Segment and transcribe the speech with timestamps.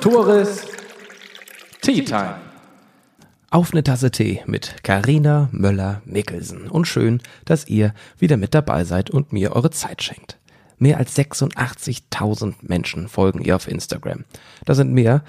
[0.00, 0.66] Tores
[1.82, 2.36] Tea Time.
[3.50, 6.68] Auf eine Tasse Tee mit Karina Möller-Mickelsen.
[6.68, 10.38] Und schön, dass ihr wieder mit dabei seid und mir eure Zeit schenkt.
[10.78, 14.24] Mehr als 86.000 Menschen folgen ihr auf Instagram.
[14.64, 15.22] Das sind mehr,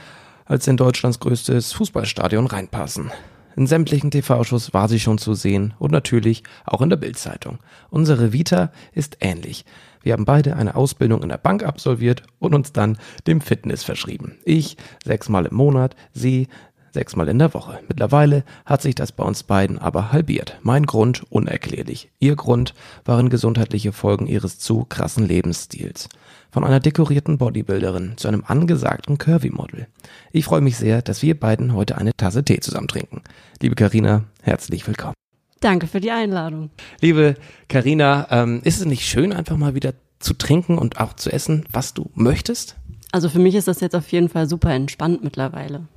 [0.45, 3.11] als in Deutschlands größtes Fußballstadion reinpassen.
[3.55, 7.59] In sämtlichen TV-Shows war sie schon zu sehen und natürlich auch in der Bildzeitung.
[7.89, 9.65] Unsere Vita ist ähnlich.
[10.01, 14.37] Wir haben beide eine Ausbildung in der Bank absolviert und uns dann dem Fitness verschrieben.
[14.45, 16.47] Ich sechsmal im Monat, sie
[16.91, 17.79] sechsmal in der Woche.
[17.87, 20.57] Mittlerweile hat sich das bei uns beiden aber halbiert.
[20.61, 22.09] Mein Grund unerklärlich.
[22.19, 22.73] Ihr Grund
[23.05, 26.09] waren gesundheitliche Folgen ihres zu krassen Lebensstils.
[26.51, 29.87] Von einer dekorierten Bodybuilderin zu einem angesagten Curvy-Model.
[30.33, 33.21] Ich freue mich sehr, dass wir beiden heute eine Tasse Tee zusammen trinken.
[33.61, 35.13] Liebe Karina, herzlich willkommen.
[35.61, 36.69] Danke für die Einladung.
[36.99, 37.35] Liebe
[37.69, 41.63] Karina, ähm, ist es nicht schön, einfach mal wieder zu trinken und auch zu essen,
[41.71, 42.75] was du möchtest?
[43.13, 45.87] Also für mich ist das jetzt auf jeden Fall super entspannt mittlerweile.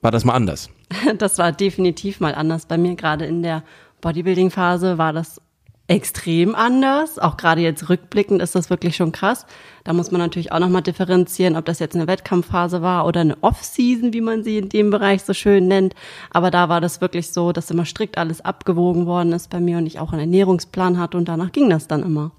[0.00, 0.70] War das mal anders?
[1.18, 2.66] Das war definitiv mal anders.
[2.66, 3.62] Bei mir gerade in der
[4.00, 5.40] Bodybuilding-Phase war das
[5.86, 7.18] extrem anders.
[7.18, 9.44] Auch gerade jetzt rückblickend ist das wirklich schon krass.
[9.84, 13.36] Da muss man natürlich auch nochmal differenzieren, ob das jetzt eine Wettkampfphase war oder eine
[13.42, 15.94] Off-Season, wie man sie in dem Bereich so schön nennt.
[16.30, 19.78] Aber da war das wirklich so, dass immer strikt alles abgewogen worden ist bei mir
[19.78, 22.32] und ich auch einen Ernährungsplan hatte und danach ging das dann immer.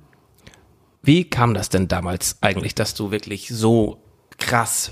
[1.03, 4.01] Wie kam das denn damals eigentlich, dass du wirklich so
[4.39, 4.91] krass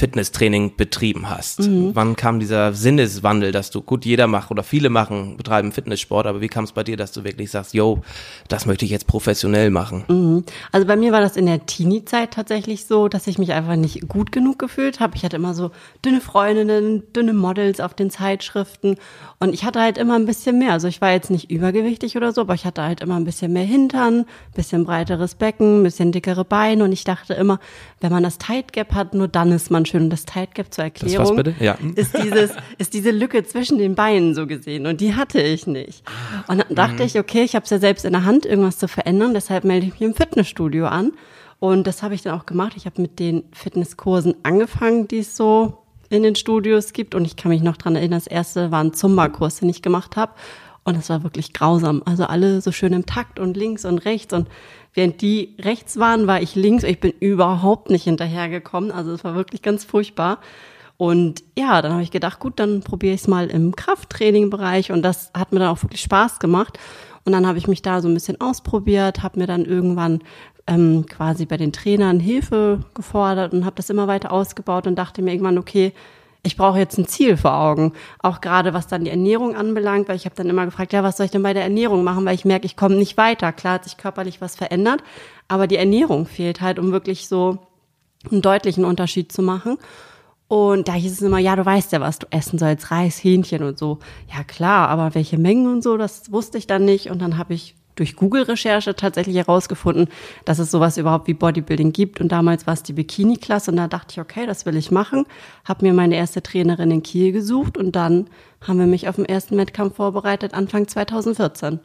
[0.00, 1.60] Fitnesstraining betrieben hast.
[1.60, 1.90] Mhm.
[1.92, 6.40] Wann kam dieser Sinneswandel, dass du, gut, jeder macht oder viele machen, betreiben Fitnesssport, aber
[6.40, 8.00] wie kam es bei dir, dass du wirklich sagst, yo,
[8.48, 10.04] das möchte ich jetzt professionell machen?
[10.08, 10.44] Mhm.
[10.72, 14.08] Also bei mir war das in der Teenie-Zeit tatsächlich so, dass ich mich einfach nicht
[14.08, 15.16] gut genug gefühlt habe.
[15.16, 15.70] Ich hatte immer so
[16.02, 18.96] dünne Freundinnen, dünne Models auf den Zeitschriften
[19.38, 20.72] und ich hatte halt immer ein bisschen mehr.
[20.72, 23.52] Also ich war jetzt nicht übergewichtig oder so, aber ich hatte halt immer ein bisschen
[23.52, 27.60] mehr Hintern, bisschen breiteres Becken, ein bisschen dickere Beine und ich dachte immer,
[28.00, 30.04] wenn man das Tight Gap hat, nur dann ist man schön.
[30.04, 31.54] Und das Tight Gap zur Erklärung das was bitte?
[31.60, 31.76] Ja.
[31.94, 34.86] ist dieses, ist diese Lücke zwischen den Beinen so gesehen.
[34.86, 36.02] Und die hatte ich nicht.
[36.48, 37.02] Und dann dachte mhm.
[37.02, 39.34] ich, okay, ich habe es ja selbst in der Hand, irgendwas zu verändern.
[39.34, 41.12] Deshalb melde ich mich im Fitnessstudio an.
[41.58, 42.72] Und das habe ich dann auch gemacht.
[42.76, 47.14] Ich habe mit den Fitnesskursen angefangen, die es so in den Studios gibt.
[47.14, 50.16] Und ich kann mich noch dran erinnern, das erste war ein Zumba-Kurs, den ich gemacht
[50.16, 50.32] habe.
[50.90, 52.02] Und das war wirklich grausam.
[52.04, 54.34] Also alle so schön im Takt und links und rechts.
[54.34, 54.48] Und
[54.92, 56.82] während die rechts waren, war ich links.
[56.82, 58.90] Ich bin überhaupt nicht hinterhergekommen.
[58.90, 60.38] Also es war wirklich ganz furchtbar.
[60.96, 64.90] Und ja, dann habe ich gedacht, gut, dann probiere ich es mal im Krafttraining-Bereich.
[64.90, 66.78] Und das hat mir dann auch wirklich Spaß gemacht.
[67.24, 70.20] Und dann habe ich mich da so ein bisschen ausprobiert, habe mir dann irgendwann
[70.66, 75.22] ähm, quasi bei den Trainern Hilfe gefordert und habe das immer weiter ausgebaut und dachte
[75.22, 75.92] mir irgendwann, okay,
[76.42, 77.92] ich brauche jetzt ein Ziel vor Augen.
[78.18, 81.16] Auch gerade was dann die Ernährung anbelangt, weil ich habe dann immer gefragt, ja, was
[81.16, 83.52] soll ich denn bei der Ernährung machen, weil ich merke, ich komme nicht weiter.
[83.52, 85.02] Klar hat sich körperlich was verändert,
[85.48, 87.58] aber die Ernährung fehlt halt, um wirklich so
[88.30, 89.76] einen deutlichen Unterschied zu machen.
[90.48, 93.62] Und da hieß es immer, ja, du weißt ja, was du essen sollst, Reis, Hähnchen
[93.62, 94.00] und so.
[94.34, 97.10] Ja, klar, aber welche Mengen und so, das wusste ich dann nicht.
[97.10, 100.08] Und dann habe ich durch Google-Recherche tatsächlich herausgefunden,
[100.46, 102.20] dass es sowas überhaupt wie Bodybuilding gibt.
[102.20, 105.26] Und damals war es die Bikini-Klasse und da dachte ich, okay, das will ich machen.
[105.66, 108.28] Habe mir meine erste Trainerin in Kiel gesucht und dann
[108.62, 111.80] haben wir mich auf den ersten Wettkampf vorbereitet, Anfang 2014.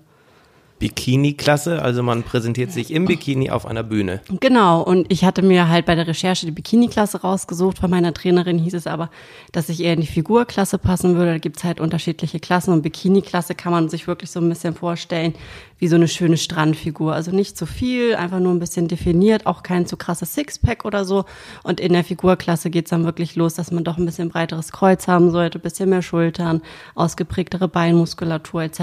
[0.79, 4.21] Bikini-Klasse, also man präsentiert sich im Bikini auf einer Bühne.
[4.41, 7.79] Genau, und ich hatte mir halt bei der Recherche die Bikini-Klasse rausgesucht.
[7.79, 9.09] Von meiner Trainerin hieß es aber,
[9.53, 11.31] dass ich eher in die Figurklasse passen würde.
[11.31, 15.33] Da gibt's halt unterschiedliche Klassen und Bikini-Klasse kann man sich wirklich so ein bisschen vorstellen
[15.77, 17.13] wie so eine schöne Strandfigur.
[17.13, 21.03] Also nicht zu viel, einfach nur ein bisschen definiert, auch kein zu krasses Sixpack oder
[21.03, 21.25] so.
[21.63, 25.07] Und in der Figurklasse geht's dann wirklich los, dass man doch ein bisschen breiteres Kreuz
[25.07, 26.61] haben sollte, bisschen mehr Schultern,
[26.95, 28.79] ausgeprägtere Beinmuskulatur etc.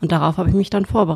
[0.00, 1.07] Und darauf habe ich mich dann vorbereitet.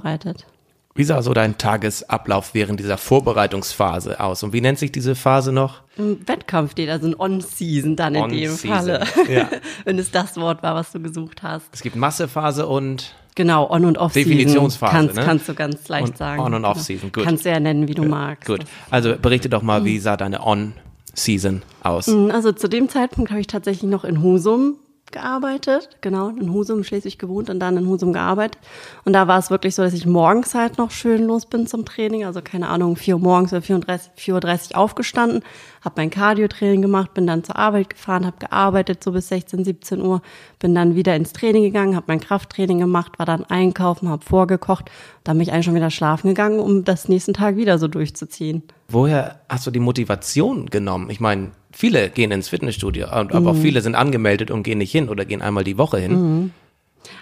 [0.94, 4.42] Wie sah so dein Tagesablauf während dieser Vorbereitungsphase aus?
[4.42, 5.80] Und wie nennt sich diese Phase noch?
[5.96, 9.04] Wettkampf, also ein On-Season dann in dem Falle.
[9.28, 9.48] Ja.
[9.84, 11.66] Wenn es das Wort war, was du gesucht hast.
[11.72, 14.30] Es gibt Massephase und Genau, On- und Off-Season.
[14.30, 15.22] Definitionsphase, kannst, ne?
[15.24, 16.42] kannst du ganz leicht und sagen.
[16.42, 17.24] On- und Off-Season, gut.
[17.24, 18.46] Kannst du ja nennen, wie du magst.
[18.46, 18.60] Gut,
[18.90, 22.08] also berichte doch mal, wie sah deine On-Season aus?
[22.08, 24.76] Mm, also zu dem Zeitpunkt habe ich tatsächlich noch in Husum
[25.12, 28.58] gearbeitet, genau, in Husum, Schleswig gewohnt und dann in Husum gearbeitet.
[29.04, 31.84] Und da war es wirklich so, dass ich morgens halt noch schön los bin zum
[31.84, 35.42] Training, also keine Ahnung, 4 Uhr morgens oder 4.30 Uhr aufgestanden,
[35.82, 40.00] habe mein Cardio-Training gemacht, bin dann zur Arbeit gefahren, habe gearbeitet so bis 16, 17
[40.00, 40.22] Uhr,
[40.58, 44.90] bin dann wieder ins Training gegangen, habe mein Krafttraining gemacht, war dann einkaufen, habe vorgekocht,
[45.24, 48.62] dann bin ich eigentlich schon wieder schlafen gegangen, um das nächsten Tag wieder so durchzuziehen.
[48.88, 51.10] Woher hast du die Motivation genommen?
[51.10, 53.46] Ich meine, viele gehen ins Fitnessstudio, aber mhm.
[53.46, 56.12] auch viele sind angemeldet und gehen nicht hin oder gehen einmal die Woche hin.
[56.12, 56.50] Mhm.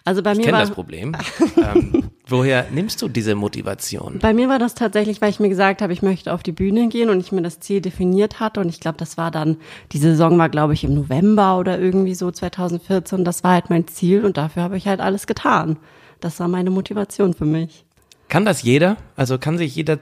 [0.05, 1.17] Also bei ich mir kenne das Problem.
[1.57, 4.19] ähm, Woher nimmst du diese Motivation?
[4.21, 6.89] Bei mir war das tatsächlich, weil ich mir gesagt habe, ich möchte auf die Bühne
[6.89, 8.61] gehen und ich mir das Ziel definiert hatte.
[8.61, 9.57] Und ich glaube, das war dann,
[9.93, 13.25] die Saison war, glaube ich, im November oder irgendwie so 2014.
[13.25, 15.77] Das war halt mein Ziel und dafür habe ich halt alles getan.
[16.21, 17.85] Das war meine Motivation für mich.
[18.29, 18.97] Kann das jeder?
[19.17, 19.99] Also kann sich jeder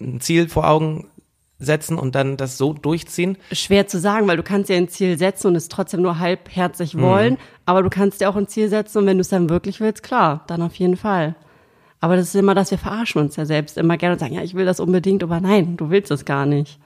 [0.00, 1.08] ein Ziel vor Augen
[1.58, 3.36] setzen und dann das so durchziehen?
[3.52, 6.98] Schwer zu sagen, weil du kannst ja ein Ziel setzen und es trotzdem nur halbherzig
[6.98, 7.38] wollen, mhm.
[7.66, 10.02] aber du kannst dir auch ein Ziel setzen und wenn du es dann wirklich willst,
[10.02, 11.34] klar, dann auf jeden Fall.
[12.00, 14.42] Aber das ist immer, dass wir verarschen uns ja selbst immer gerne und sagen, ja,
[14.42, 16.78] ich will das unbedingt, aber nein, du willst es gar nicht.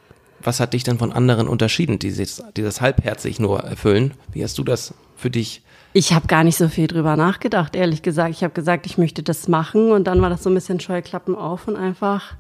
[0.43, 4.15] Was hat dich denn von anderen unterschieden, die, sich, die das halbherzig nur erfüllen?
[4.33, 5.63] Wie hast du das für dich?
[5.93, 8.31] Ich habe gar nicht so viel drüber nachgedacht, ehrlich gesagt.
[8.31, 11.37] Ich habe gesagt, ich möchte das machen und dann war das so ein bisschen Scheuklappen
[11.37, 12.35] auf und einfach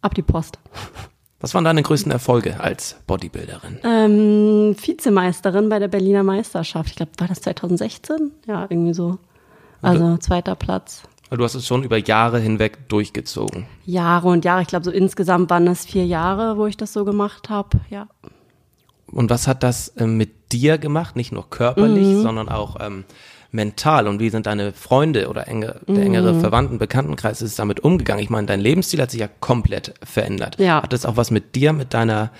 [0.00, 0.58] ab die Post.
[1.40, 3.78] Was waren deine größten Erfolge als Bodybuilderin?
[3.84, 6.90] Ähm, Vizemeisterin bei der Berliner Meisterschaft.
[6.90, 8.32] Ich glaube, war das 2016?
[8.46, 9.18] Ja, irgendwie so.
[9.80, 11.02] Also zweiter Platz.
[11.30, 13.66] Du hast es schon über Jahre hinweg durchgezogen.
[13.84, 14.62] Jahre und Jahre.
[14.62, 17.78] Ich glaube, so insgesamt waren es vier Jahre, wo ich das so gemacht habe.
[17.90, 18.08] Ja.
[19.06, 21.16] Und was hat das äh, mit dir gemacht?
[21.16, 22.22] Nicht nur körperlich, mhm.
[22.22, 23.04] sondern auch ähm,
[23.50, 24.06] mental.
[24.08, 26.40] Und wie sind deine Freunde oder enge, der engere mhm.
[26.40, 28.22] Verwandten, Bekanntenkreis ist damit umgegangen?
[28.22, 30.58] Ich meine, dein Lebensstil hat sich ja komplett verändert.
[30.58, 30.82] Ja.
[30.82, 32.30] Hat das auch was mit dir, mit deiner,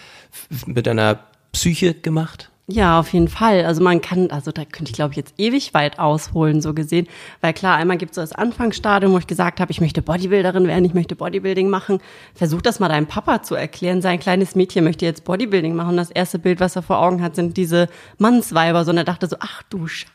[0.67, 1.21] mit deiner
[1.53, 2.51] Psyche gemacht?
[2.71, 3.65] Ja, auf jeden Fall.
[3.65, 7.07] Also man kann, also da könnte ich glaube ich jetzt ewig weit ausholen, so gesehen.
[7.41, 10.67] Weil klar, einmal gibt es so das Anfangsstadium, wo ich gesagt habe, ich möchte Bodybuilderin
[10.67, 11.99] werden, ich möchte Bodybuilding machen.
[12.35, 14.03] Versuch das mal deinem Papa zu erklären.
[14.03, 15.97] Sein kleines Mädchen möchte jetzt Bodybuilding machen.
[15.97, 17.89] Das erste Bild, was er vor Augen hat, sind diese
[18.19, 18.85] Mannsweiber.
[18.85, 20.13] So, und er dachte so, ach du Scheiße,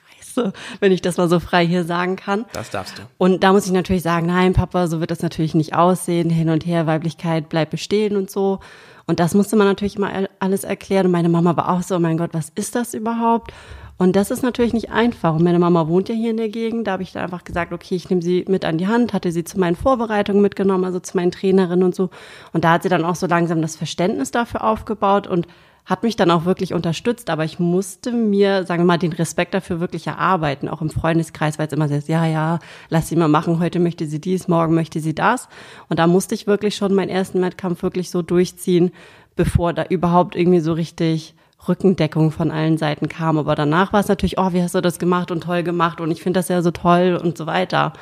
[0.80, 2.46] wenn ich das mal so frei hier sagen kann.
[2.54, 3.02] Das darfst du.
[3.18, 6.30] Und da muss ich natürlich sagen, nein, Papa, so wird das natürlich nicht aussehen.
[6.30, 8.60] Hin und her, Weiblichkeit bleibt bestehen und so.
[9.06, 11.08] Und das musste man natürlich immer alles erklären.
[11.08, 13.52] Und meine Mama war auch so, oh mein Gott, was ist das überhaupt?
[13.98, 15.36] Und das ist natürlich nicht einfach.
[15.36, 16.88] Und meine Mama wohnt ja hier in der Gegend.
[16.88, 19.32] Da habe ich dann einfach gesagt, okay, ich nehme sie mit an die Hand, hatte
[19.32, 22.10] sie zu meinen Vorbereitungen mitgenommen, also zu meinen Trainerinnen und so.
[22.54, 25.48] Und da hat sie dann auch so langsam das Verständnis dafür aufgebaut und
[25.86, 29.54] hat mich dann auch wirklich unterstützt, aber ich musste mir, sagen wir mal, den Respekt
[29.54, 32.60] dafür wirklich erarbeiten, auch im Freundeskreis, weil es immer so ist, ja, ja,
[32.90, 35.50] lass sie mal machen, heute möchte sie dies, morgen möchte sie das.
[35.90, 38.92] Und da musste ich wirklich schon meinen ersten Wettkampf wirklich so durchziehen,
[39.36, 41.36] bevor da überhaupt irgendwie so richtig
[41.68, 43.38] Rückendeckung von allen Seiten kam.
[43.38, 46.12] Aber danach war es natürlich, oh, wie hast du das gemacht und toll gemacht und
[46.12, 47.94] ich finde das ja so toll und so weiter.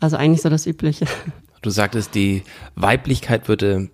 [0.00, 1.06] Also eigentlich so das Übliche.
[1.62, 2.42] Du sagtest, die
[2.74, 3.90] Weiblichkeit würde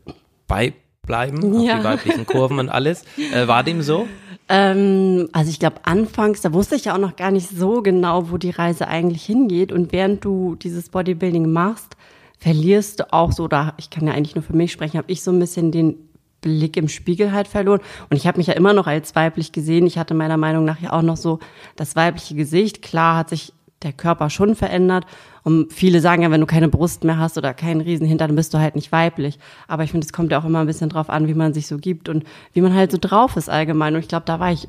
[0.46, 0.74] bei
[1.12, 1.78] bleiben, ja.
[1.78, 3.04] die weiblichen Kurven und alles.
[3.34, 4.08] Äh, war dem so?
[4.48, 8.30] Ähm, also ich glaube, anfangs, da wusste ich ja auch noch gar nicht so genau,
[8.30, 9.72] wo die Reise eigentlich hingeht.
[9.72, 11.96] Und während du dieses Bodybuilding machst,
[12.38, 15.22] verlierst du auch so, oder ich kann ja eigentlich nur für mich sprechen, habe ich
[15.22, 15.96] so ein bisschen den
[16.40, 17.80] Blick im Spiegel halt verloren.
[18.08, 19.86] Und ich habe mich ja immer noch als weiblich gesehen.
[19.86, 21.40] Ich hatte meiner Meinung nach ja auch noch so
[21.76, 22.80] das weibliche Gesicht.
[22.80, 23.52] Klar hat sich
[23.84, 25.04] der Körper schon verändert.
[25.42, 28.54] Und viele sagen ja, wenn du keine Brust mehr hast oder keinen Riesenhinter, dann bist
[28.54, 29.38] du halt nicht weiblich.
[29.68, 31.66] Aber ich finde, es kommt ja auch immer ein bisschen drauf an, wie man sich
[31.66, 33.94] so gibt und wie man halt so drauf ist allgemein.
[33.94, 34.68] Und ich glaube, da war ich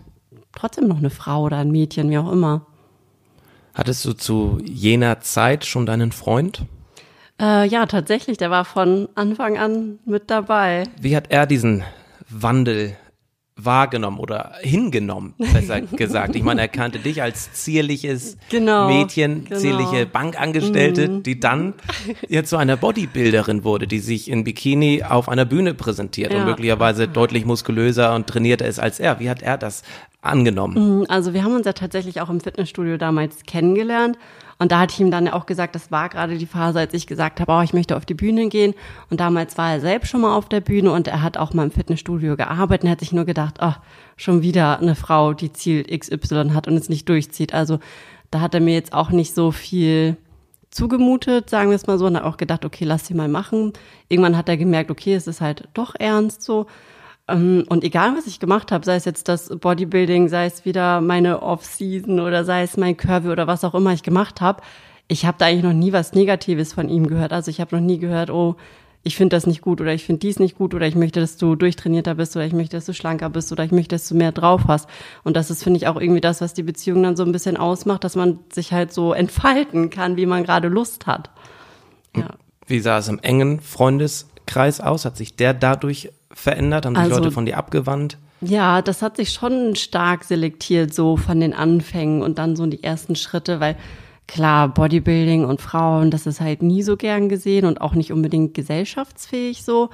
[0.53, 2.65] trotzdem noch eine Frau oder ein Mädchen, wie auch immer.
[3.73, 6.63] Hattest du zu jener Zeit schon deinen Freund?
[7.41, 8.37] Äh, ja, tatsächlich.
[8.37, 10.83] Der war von Anfang an mit dabei.
[11.01, 11.83] Wie hat er diesen
[12.29, 12.95] Wandel
[13.65, 16.35] wahrgenommen oder hingenommen, besser gesagt.
[16.35, 19.59] Ich meine, er kannte dich als zierliches genau, Mädchen, genau.
[19.59, 21.23] zierliche Bankangestellte, mhm.
[21.23, 21.73] die dann
[22.27, 26.39] jetzt zu einer Bodybuilderin wurde, die sich in Bikini auf einer Bühne präsentiert ja.
[26.39, 29.19] und möglicherweise deutlich muskulöser und trainierter ist als er.
[29.19, 29.83] Wie hat er das
[30.23, 30.99] angenommen?
[30.99, 34.17] Mhm, also wir haben uns ja tatsächlich auch im Fitnessstudio damals kennengelernt
[34.59, 37.07] und da hatte ich ihm dann auch gesagt, das war gerade die Phase, als ich
[37.07, 38.73] gesagt habe, oh, ich möchte auf die Bühne gehen.
[39.09, 41.63] Und damals war er selbst schon mal auf der Bühne und er hat auch mal
[41.63, 43.73] im Fitnessstudio gearbeitet und hat sich nur gedacht, oh,
[44.15, 47.53] schon wieder eine Frau, die Ziel XY hat und es nicht durchzieht.
[47.53, 47.79] Also
[48.31, 50.17] da hat er mir jetzt auch nicht so viel
[50.69, 53.73] zugemutet, sagen wir es mal so, und hat auch gedacht, okay, lass sie mal machen.
[54.07, 56.67] Irgendwann hat er gemerkt, okay, es ist halt doch ernst so.
[57.27, 61.01] Ähm, und egal, was ich gemacht habe, sei es jetzt das Bodybuilding, sei es wieder
[61.01, 64.61] meine Off-Season oder sei es mein Curvy oder was auch immer ich gemacht habe,
[65.07, 67.33] ich habe da eigentlich noch nie was Negatives von ihm gehört.
[67.33, 68.55] Also ich habe noch nie gehört, oh,
[69.03, 71.35] ich finde das nicht gut oder ich finde dies nicht gut oder ich möchte, dass
[71.35, 74.15] du durchtrainierter bist oder ich möchte, dass du schlanker bist oder ich möchte, dass du
[74.15, 74.89] mehr drauf hast.
[75.23, 77.57] Und das ist, finde ich, auch irgendwie das, was die Beziehung dann so ein bisschen
[77.57, 81.29] ausmacht, dass man sich halt so entfalten kann, wie man gerade Lust hat.
[82.15, 82.29] Ja.
[82.65, 83.59] Wie sah es im engen
[84.53, 85.05] Freundeskreis aus?
[85.05, 86.85] Hat sich der dadurch verändert?
[86.85, 88.17] Haben sich also, Leute von dir abgewandt?
[88.41, 92.71] Ja, das hat sich schon stark selektiert, so von den Anfängen und dann so in
[92.71, 93.77] die ersten Schritte, weil
[94.27, 98.53] klar, Bodybuilding und Frauen, das ist halt nie so gern gesehen und auch nicht unbedingt
[98.53, 99.89] gesellschaftsfähig so.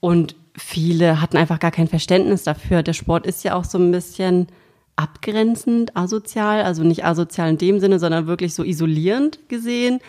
[0.00, 2.82] Und viele hatten einfach gar kein Verständnis dafür.
[2.82, 4.48] Der Sport ist ja auch so ein bisschen
[4.96, 10.00] abgrenzend, asozial, also nicht asozial in dem Sinne, sondern wirklich so isolierend gesehen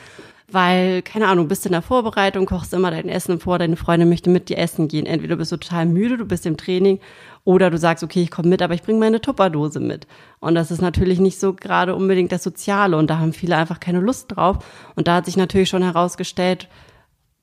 [0.52, 4.30] weil, keine Ahnung, bist in der Vorbereitung, kochst immer dein Essen vor, deine Freundin möchte
[4.30, 5.06] mit dir essen gehen.
[5.06, 7.00] Entweder bist du total müde, du bist im Training
[7.44, 10.08] oder du sagst, okay, ich komme mit, aber ich bringe meine Tupperdose mit.
[10.40, 13.80] Und das ist natürlich nicht so gerade unbedingt das Soziale und da haben viele einfach
[13.80, 14.60] keine Lust drauf.
[14.96, 16.68] Und da hat sich natürlich schon herausgestellt,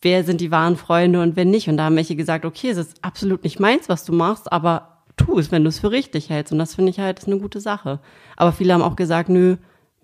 [0.02, 1.68] wer sind die wahren Freunde und wer nicht.
[1.68, 5.02] Und da haben welche gesagt, okay, es ist absolut nicht meins, was du machst, aber
[5.16, 6.52] tu es, wenn du es für richtig hältst.
[6.52, 8.00] Und das finde ich halt ist eine gute Sache.
[8.36, 9.56] Aber viele haben auch gesagt, nö,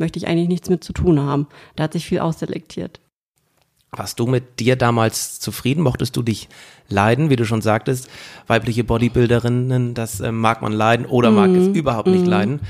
[0.02, 1.46] möchte ich eigentlich nichts mit zu tun haben.
[1.76, 3.00] Da hat sich viel ausselektiert.
[3.94, 5.82] Warst du mit dir damals zufrieden?
[5.82, 6.48] Mochtest du dich
[6.88, 7.30] leiden?
[7.30, 8.10] Wie du schon sagtest,
[8.46, 11.74] weibliche Bodybuilderinnen, das äh, mag man leiden oder mag es mhm.
[11.74, 12.30] überhaupt nicht mhm.
[12.30, 12.60] leiden.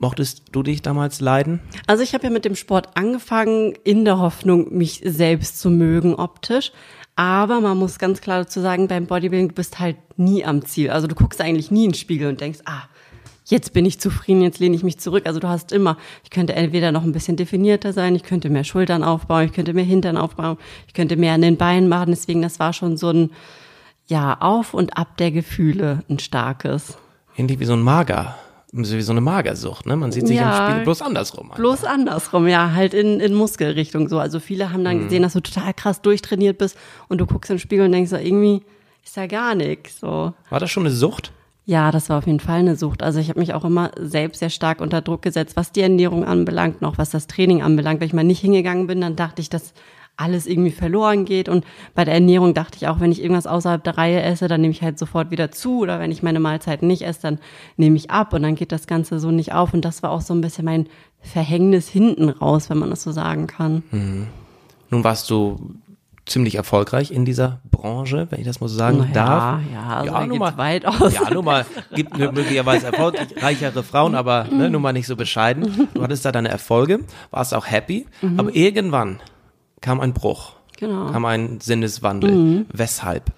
[0.00, 1.60] Mochtest du dich damals leiden?
[1.86, 6.14] Also ich habe ja mit dem Sport angefangen in der Hoffnung, mich selbst zu mögen
[6.16, 6.72] optisch.
[7.14, 10.90] Aber man muss ganz klar dazu sagen, beim Bodybuilding, du bist halt nie am Ziel.
[10.90, 12.82] Also du guckst eigentlich nie in den Spiegel und denkst, ah,
[13.52, 15.26] jetzt bin ich zufrieden, jetzt lehne ich mich zurück.
[15.26, 18.64] Also du hast immer, ich könnte entweder noch ein bisschen definierter sein, ich könnte mehr
[18.64, 20.56] Schultern aufbauen, ich könnte mehr Hintern aufbauen,
[20.88, 22.10] ich könnte mehr an den Beinen machen.
[22.10, 23.30] Deswegen, das war schon so ein,
[24.06, 26.96] ja, Auf und Ab der Gefühle, ein starkes.
[27.36, 28.34] Ähnlich wie so ein Mager
[28.74, 29.96] wie so eine Magersucht, ne?
[29.96, 31.44] Man sieht sich ja, im Spiegel bloß andersrum.
[31.44, 31.56] Einfach.
[31.56, 34.18] Bloß andersrum, ja, halt in, in Muskelrichtung so.
[34.18, 35.04] Also viele haben dann mhm.
[35.04, 36.78] gesehen, dass du total krass durchtrainiert bist
[37.08, 38.62] und du guckst im Spiegel und denkst so, irgendwie
[39.04, 40.00] ist ja gar nichts.
[40.00, 40.32] So.
[40.48, 41.32] War das schon eine Sucht?
[41.64, 43.02] Ja, das war auf jeden Fall eine Sucht.
[43.02, 46.24] Also ich habe mich auch immer selbst sehr stark unter Druck gesetzt, was die Ernährung
[46.24, 48.00] anbelangt, noch was das Training anbelangt.
[48.00, 49.72] Wenn ich mal nicht hingegangen bin, dann dachte ich, dass
[50.16, 51.48] alles irgendwie verloren geht.
[51.48, 51.64] Und
[51.94, 54.72] bei der Ernährung dachte ich auch, wenn ich irgendwas außerhalb der Reihe esse, dann nehme
[54.72, 55.78] ich halt sofort wieder zu.
[55.78, 57.38] Oder wenn ich meine Mahlzeiten nicht esse, dann
[57.76, 59.72] nehme ich ab und dann geht das Ganze so nicht auf.
[59.72, 60.88] Und das war auch so ein bisschen mein
[61.20, 63.84] Verhängnis hinten raus, wenn man das so sagen kann.
[63.90, 64.26] Mhm.
[64.90, 65.58] Nun warst du
[66.26, 69.60] ziemlich erfolgreich in dieser Branche, wenn ich das mal so sagen naja, darf.
[69.72, 71.14] Ja, also ja, nur mal, weit aus.
[71.14, 75.88] Ja, nur mal, gibt möglicherweise erfolgreichere Frauen, aber ne, nur mal nicht so bescheiden.
[75.94, 77.00] Du hattest da deine Erfolge,
[77.30, 78.38] warst auch happy, mhm.
[78.38, 79.20] aber irgendwann
[79.80, 80.54] kam ein Bruch.
[80.78, 81.10] Genau.
[81.10, 82.32] Kam ein Sinneswandel.
[82.32, 82.66] Mhm.
[82.72, 83.32] Weshalb?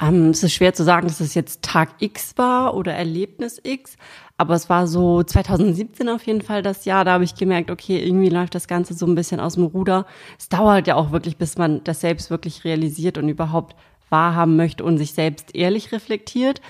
[0.00, 3.96] Ähm, es ist schwer zu sagen, dass es jetzt Tag X war oder Erlebnis X,
[4.38, 7.98] aber es war so 2017 auf jeden Fall das Jahr, da habe ich gemerkt, okay,
[7.98, 10.06] irgendwie läuft das Ganze so ein bisschen aus dem Ruder.
[10.38, 13.74] Es dauert ja auch wirklich, bis man das selbst wirklich realisiert und überhaupt
[14.10, 16.62] wahrhaben möchte und sich selbst ehrlich reflektiert.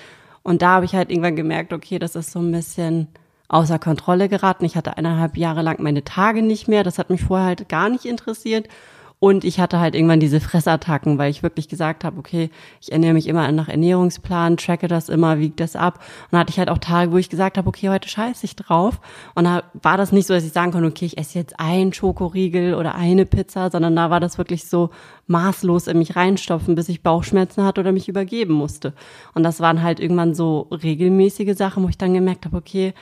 [0.43, 3.09] Und da habe ich halt irgendwann gemerkt, okay, das ist so ein bisschen
[3.49, 4.65] außer Kontrolle geraten.
[4.65, 6.85] Ich hatte eineinhalb Jahre lang meine Tage nicht mehr.
[6.85, 8.67] Das hat mich vorher halt gar nicht interessiert.
[9.21, 13.15] Und ich hatte halt irgendwann diese Fressattacken, weil ich wirklich gesagt habe, okay, ich ernähre
[13.15, 15.99] mich immer nach Ernährungsplan, tracke das immer, wiege das ab.
[15.99, 18.55] Und dann hatte ich halt auch Tage, wo ich gesagt habe, okay, heute scheiße ich
[18.55, 19.01] drauf.
[19.35, 21.93] Und da war das nicht so, dass ich sagen konnte, okay, ich esse jetzt einen
[21.93, 24.91] Schokoriegel oder eine Pizza, sondern da war das wirklich so
[25.27, 28.95] maßlos in mich reinstopfen, bis ich Bauchschmerzen hatte oder mich übergeben musste.
[29.35, 32.95] Und das waren halt irgendwann so regelmäßige Sachen, wo ich dann gemerkt habe, okay,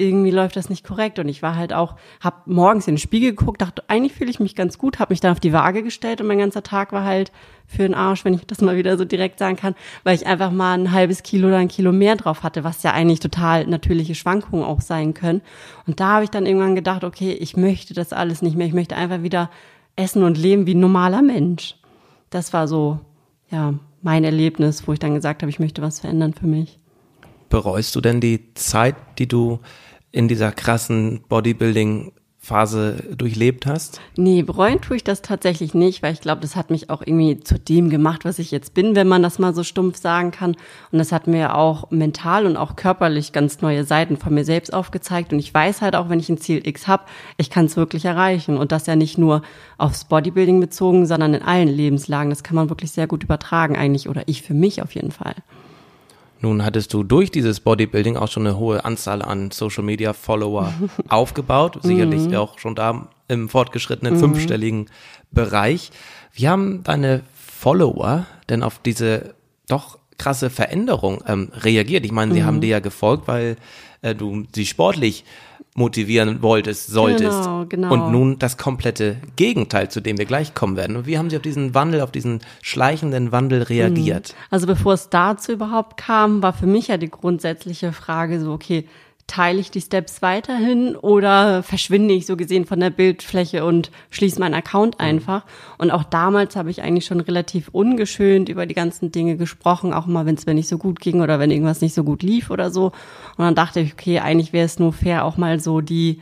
[0.00, 1.18] irgendwie läuft das nicht korrekt.
[1.18, 4.40] Und ich war halt auch, hab morgens in den Spiegel geguckt, dachte, eigentlich fühle ich
[4.40, 7.04] mich ganz gut, habe mich dann auf die Waage gestellt und mein ganzer Tag war
[7.04, 7.30] halt
[7.66, 10.50] für den Arsch, wenn ich das mal wieder so direkt sagen kann, weil ich einfach
[10.50, 14.14] mal ein halbes Kilo oder ein Kilo mehr drauf hatte, was ja eigentlich total natürliche
[14.16, 15.40] Schwankungen auch sein können.
[15.86, 18.66] Und da habe ich dann irgendwann gedacht, okay, ich möchte das alles nicht mehr.
[18.66, 19.50] Ich möchte einfach wieder
[19.94, 21.76] essen und leben wie ein normaler Mensch.
[22.30, 22.98] Das war so,
[23.50, 26.78] ja, mein Erlebnis, wo ich dann gesagt habe, ich möchte was verändern für mich.
[27.48, 29.58] Bereust du denn die Zeit, die du
[30.12, 32.12] in dieser krassen Bodybuilding
[32.42, 34.00] Phase durchlebt hast?
[34.16, 37.38] Nee, bereuen tue ich das tatsächlich nicht, weil ich glaube, das hat mich auch irgendwie
[37.38, 40.56] zu dem gemacht, was ich jetzt bin, wenn man das mal so stumpf sagen kann.
[40.90, 44.72] Und das hat mir auch mental und auch körperlich ganz neue Seiten von mir selbst
[44.72, 45.34] aufgezeigt.
[45.34, 47.04] Und ich weiß halt auch, wenn ich ein Ziel X habe,
[47.36, 48.56] ich kann es wirklich erreichen.
[48.56, 49.42] Und das ja nicht nur
[49.76, 52.30] aufs Bodybuilding bezogen, sondern in allen Lebenslagen.
[52.30, 55.34] Das kann man wirklich sehr gut übertragen eigentlich oder ich für mich auf jeden Fall.
[56.40, 60.72] Nun hattest du durch dieses Bodybuilding auch schon eine hohe Anzahl an Social Media Follower
[61.08, 62.34] aufgebaut, sicherlich mhm.
[62.36, 64.20] auch schon da im fortgeschrittenen mhm.
[64.20, 64.86] fünfstelligen
[65.30, 65.90] Bereich.
[66.32, 69.34] Wie haben deine Follower denn auf diese
[69.68, 72.04] doch krasse Veränderung ähm, reagiert?
[72.04, 72.46] Ich meine, sie mhm.
[72.46, 73.56] haben dir ja gefolgt, weil
[74.02, 75.24] äh, du sie sportlich
[75.74, 77.44] motivieren wolltest, solltest.
[77.44, 77.92] Genau, genau.
[77.92, 80.96] Und nun das komplette Gegenteil, zu dem wir gleich kommen werden.
[80.96, 84.34] Und wie haben Sie auf diesen Wandel, auf diesen schleichenden Wandel reagiert?
[84.36, 84.44] Mhm.
[84.50, 88.86] Also bevor es dazu überhaupt kam, war für mich ja die grundsätzliche Frage so, okay,
[89.30, 94.40] teile ich die Steps weiterhin oder verschwinde ich so gesehen von der Bildfläche und schließe
[94.40, 95.04] meinen Account mhm.
[95.04, 95.44] einfach.
[95.78, 100.06] Und auch damals habe ich eigentlich schon relativ ungeschönt über die ganzen Dinge gesprochen, auch
[100.06, 102.50] mal, wenn es mir nicht so gut ging oder wenn irgendwas nicht so gut lief
[102.50, 102.86] oder so.
[103.36, 106.20] Und dann dachte ich, okay, eigentlich wäre es nur fair, auch mal so die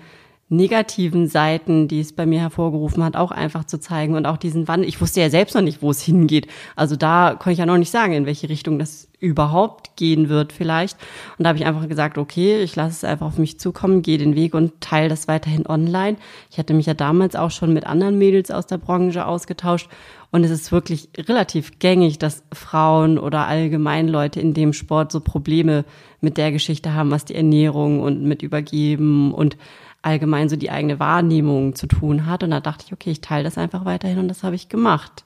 [0.51, 4.69] negativen Seiten, die es bei mir hervorgerufen hat, auch einfach zu zeigen und auch diesen
[4.69, 4.89] Wandel.
[4.89, 6.47] Ich wusste ja selbst noch nicht, wo es hingeht.
[6.77, 10.53] Also da konnte ich ja noch nicht sagen, in welche Richtung das überhaupt gehen wird
[10.53, 10.97] vielleicht.
[11.37, 14.19] Und da habe ich einfach gesagt, okay, ich lasse es einfach auf mich zukommen, gehe
[14.19, 16.17] den Weg und teile das weiterhin online.
[16.51, 19.89] Ich hatte mich ja damals auch schon mit anderen Mädels aus der Branche ausgetauscht
[20.31, 25.21] und es ist wirklich relativ gängig, dass Frauen oder allgemein Leute in dem Sport so
[25.21, 25.85] Probleme
[26.21, 29.57] mit der Geschichte haben, was die Ernährung und mit Übergeben und
[30.03, 32.43] allgemein so die eigene Wahrnehmung zu tun hat.
[32.43, 35.25] Und da dachte ich, okay, ich teile das einfach weiterhin und das habe ich gemacht.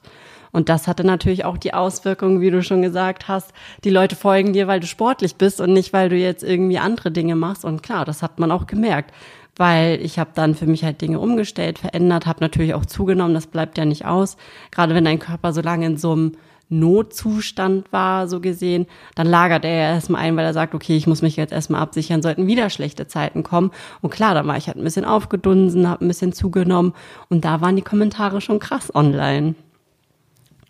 [0.53, 3.51] Und das hatte natürlich auch die Auswirkung, wie du schon gesagt hast,
[3.83, 7.11] die Leute folgen dir, weil du sportlich bist und nicht, weil du jetzt irgendwie andere
[7.11, 7.65] Dinge machst.
[7.65, 9.11] Und klar, das hat man auch gemerkt,
[9.57, 13.47] weil ich habe dann für mich halt Dinge umgestellt, verändert, habe natürlich auch zugenommen, das
[13.47, 14.37] bleibt ja nicht aus.
[14.71, 16.37] Gerade wenn dein Körper so lange in so einem
[16.69, 21.07] Notzustand war, so gesehen, dann lagert er ja erstmal ein, weil er sagt, okay, ich
[21.07, 23.71] muss mich jetzt erstmal absichern, sollten wieder schlechte Zeiten kommen.
[24.01, 26.93] Und klar, da war ich halt ein bisschen aufgedunsen, habe ein bisschen zugenommen
[27.29, 29.55] und da waren die Kommentare schon krass online.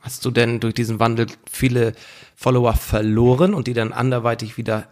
[0.03, 1.93] Hast du denn durch diesen Wandel viele
[2.35, 4.89] Follower verloren und die dann anderweitig wieder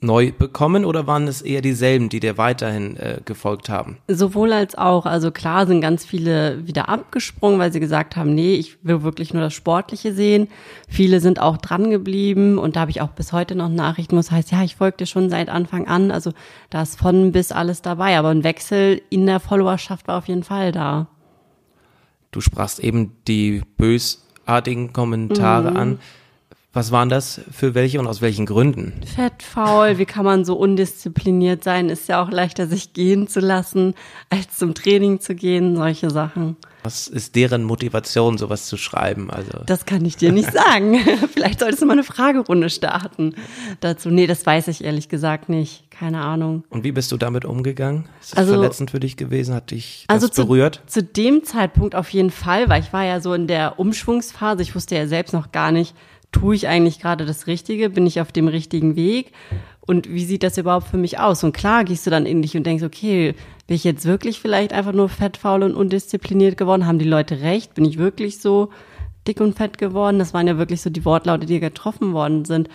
[0.00, 3.96] neu bekommen oder waren es eher dieselben, die dir weiterhin äh, gefolgt haben?
[4.06, 5.06] Sowohl als auch.
[5.06, 9.34] Also klar sind ganz viele wieder abgesprungen, weil sie gesagt haben, nee, ich will wirklich
[9.34, 10.46] nur das Sportliche sehen.
[10.88, 14.20] Viele sind auch dran geblieben und da habe ich auch bis heute noch Nachrichten, wo
[14.20, 16.12] es heißt, ja, ich folgte schon seit Anfang an.
[16.12, 16.32] Also
[16.70, 18.16] da ist von bis alles dabei.
[18.18, 21.08] Aber ein Wechsel in der Followerschaft war auf jeden Fall da.
[22.30, 23.62] Du sprachst eben die
[24.46, 25.76] bösartigen Kommentare mhm.
[25.76, 25.98] an.
[26.74, 28.94] Was waren das für welche und aus welchen Gründen?
[29.14, 31.88] Fett, faul, wie kann man so undiszipliniert sein?
[31.88, 33.94] Ist ja auch leichter, sich gehen zu lassen,
[34.28, 36.56] als zum Training zu gehen, solche Sachen.
[36.82, 39.30] Was ist deren Motivation, sowas zu schreiben?
[39.30, 40.98] Also das kann ich dir nicht sagen.
[41.32, 43.36] Vielleicht solltest du mal eine Fragerunde starten
[43.78, 44.10] dazu.
[44.10, 45.90] Nee, das weiß ich ehrlich gesagt nicht.
[45.90, 46.64] Keine Ahnung.
[46.70, 48.08] Und wie bist du damit umgegangen?
[48.20, 49.54] Ist das also, verletzend für dich gewesen?
[49.54, 50.82] Hat dich das also berührt?
[50.86, 54.60] Zu, zu dem Zeitpunkt auf jeden Fall, weil ich war ja so in der Umschwungsphase.
[54.60, 55.94] Ich wusste ja selbst noch gar nicht,
[56.34, 57.90] tue ich eigentlich gerade das Richtige?
[57.90, 59.32] Bin ich auf dem richtigen Weg?
[59.80, 61.44] Und wie sieht das überhaupt für mich aus?
[61.44, 63.34] Und klar gehst du dann in dich und denkst, okay,
[63.66, 66.86] bin ich jetzt wirklich vielleicht einfach nur fettfaul und undiszipliniert geworden?
[66.86, 67.74] Haben die Leute recht?
[67.74, 68.70] Bin ich wirklich so
[69.28, 70.18] dick und fett geworden?
[70.18, 72.68] Das waren ja wirklich so die Wortlaute, die getroffen worden sind.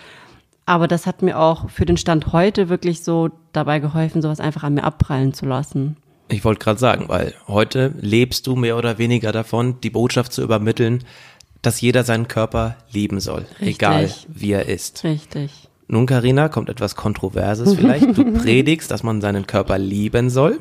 [0.64, 4.62] Aber das hat mir auch für den Stand heute wirklich so dabei geholfen, sowas einfach
[4.62, 5.96] an mir abprallen zu lassen.
[6.28, 10.42] Ich wollte gerade sagen, weil heute lebst du mehr oder weniger davon, die Botschaft zu
[10.42, 11.04] übermitteln,
[11.62, 13.68] dass jeder seinen Körper lieben soll, Richtig.
[13.68, 15.04] egal wie er ist.
[15.04, 15.68] Richtig.
[15.88, 18.16] Nun, Karina, kommt etwas Kontroverses vielleicht.
[18.16, 20.60] Du predigst, dass man seinen Körper lieben soll,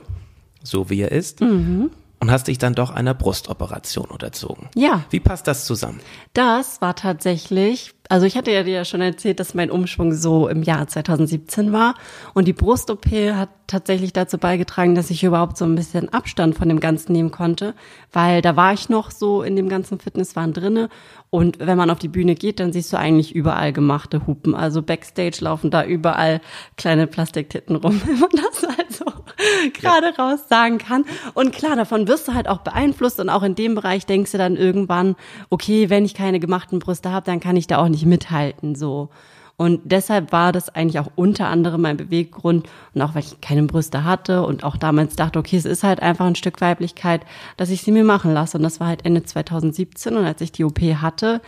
[0.63, 1.41] so wie er ist.
[1.41, 1.91] Mhm.
[2.19, 4.67] Und hast dich dann doch einer Brustoperation unterzogen.
[4.75, 5.05] Ja.
[5.09, 6.01] Wie passt das zusammen?
[6.33, 10.47] Das war tatsächlich also ich hatte ja dir ja schon erzählt, dass mein Umschwung so
[10.47, 11.93] im Jahr 2017 war.
[12.33, 16.67] Und die Brust-OP hat tatsächlich dazu beigetragen, dass ich überhaupt so ein bisschen Abstand von
[16.67, 17.75] dem Ganzen nehmen konnte.
[18.11, 20.89] Weil da war ich noch so in dem ganzen Fitnesswahn drinne.
[21.29, 24.55] Und wenn man auf die Bühne geht, dann siehst du eigentlich überall gemachte Hupen.
[24.55, 26.41] Also Backstage laufen da überall
[26.75, 29.05] kleine Plastiktitten rum, wenn man das also
[29.73, 30.23] gerade ja.
[30.23, 31.05] raus sagen kann.
[31.35, 33.19] Und klar, davon wirst du halt auch beeinflusst.
[33.19, 35.15] Und auch in dem Bereich denkst du dann irgendwann,
[35.51, 38.75] okay, wenn ich keine gemachten Brüste habe, dann kann ich da auch nicht nicht mithalten,
[38.75, 39.09] so.
[39.57, 43.63] Und deshalb war das eigentlich auch unter anderem mein Beweggrund und auch weil ich keine
[43.63, 47.25] Brüste hatte und auch damals dachte, okay, es ist halt einfach ein Stück Weiblichkeit,
[47.57, 48.55] dass ich sie mir machen lasse.
[48.55, 51.41] Und das war halt Ende 2017 und als ich die OP hatte,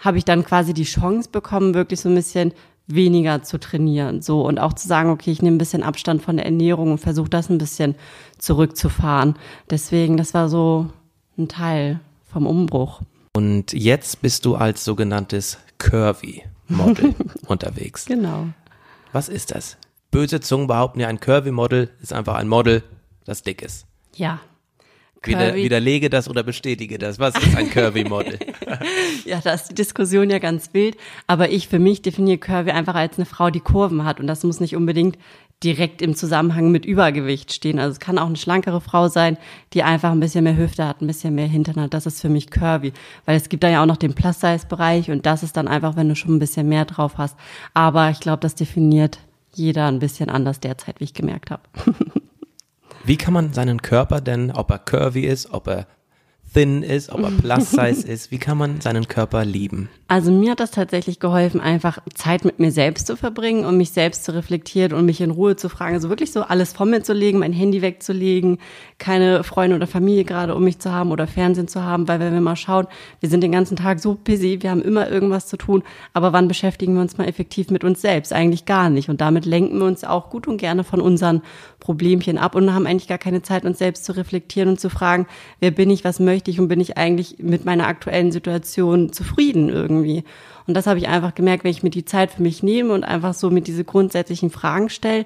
[0.00, 2.52] habe ich dann quasi die Chance bekommen, wirklich so ein bisschen
[2.88, 6.38] weniger zu trainieren, so und auch zu sagen, okay, ich nehme ein bisschen Abstand von
[6.38, 7.94] der Ernährung und versuche das ein bisschen
[8.38, 9.36] zurückzufahren.
[9.70, 10.88] Deswegen, das war so
[11.36, 13.02] ein Teil vom Umbruch.
[13.32, 17.14] Und jetzt bist du als sogenanntes Curvy-Model
[17.46, 18.06] unterwegs.
[18.06, 18.48] Genau.
[19.12, 19.76] Was ist das?
[20.10, 22.82] Böse Zungen behaupten ja, ein Curvy-Model ist einfach ein Model,
[23.24, 23.86] das dick ist.
[24.14, 24.40] Ja.
[25.24, 27.18] Wieder, widerlege das oder bestätige das.
[27.18, 28.38] Was ist ein Curvy-Model?
[29.24, 30.96] ja, da ist die Diskussion ja ganz wild.
[31.26, 34.20] Aber ich für mich definiere Curvy einfach als eine Frau, die Kurven hat.
[34.20, 35.18] Und das muss nicht unbedingt
[35.64, 37.78] direkt im Zusammenhang mit Übergewicht stehen.
[37.78, 39.36] Also es kann auch eine schlankere Frau sein,
[39.72, 41.94] die einfach ein bisschen mehr Hüfte hat, ein bisschen mehr Hintern hat.
[41.94, 42.92] Das ist für mich curvy.
[43.24, 46.08] Weil es gibt da ja auch noch den Plus-Size-Bereich und das ist dann einfach, wenn
[46.08, 47.36] du schon ein bisschen mehr drauf hast.
[47.74, 49.18] Aber ich glaube, das definiert
[49.52, 51.62] jeder ein bisschen anders derzeit, wie ich gemerkt habe.
[53.04, 55.86] wie kann man seinen Körper denn, ob er curvy ist, ob er
[56.52, 58.30] thin ist, ob er plus size ist.
[58.30, 59.88] Wie kann man seinen Körper lieben?
[60.10, 63.90] Also mir hat das tatsächlich geholfen, einfach Zeit mit mir selbst zu verbringen und mich
[63.90, 65.94] selbst zu reflektieren und mich in Ruhe zu fragen.
[65.94, 68.56] Also wirklich so alles von mir zu legen, mein Handy wegzulegen,
[68.96, 72.32] keine Freunde oder Familie gerade um mich zu haben oder Fernsehen zu haben, weil wenn
[72.32, 72.86] wir mal schauen,
[73.20, 75.82] wir sind den ganzen Tag so busy, wir haben immer irgendwas zu tun,
[76.14, 78.32] aber wann beschäftigen wir uns mal effektiv mit uns selbst?
[78.32, 79.10] Eigentlich gar nicht.
[79.10, 81.42] Und damit lenken wir uns auch gut und gerne von unseren
[81.80, 85.26] Problemchen ab und haben eigentlich gar keine Zeit, uns selbst zu reflektieren und zu fragen,
[85.60, 89.68] wer bin ich, was möchte ich und bin ich eigentlich mit meiner aktuellen Situation zufrieden
[89.68, 90.24] irgendwie irgendwie.
[90.66, 93.04] Und das habe ich einfach gemerkt, wenn ich mir die Zeit für mich nehme und
[93.04, 95.24] einfach so mit diese grundsätzlichen Fragen stelle,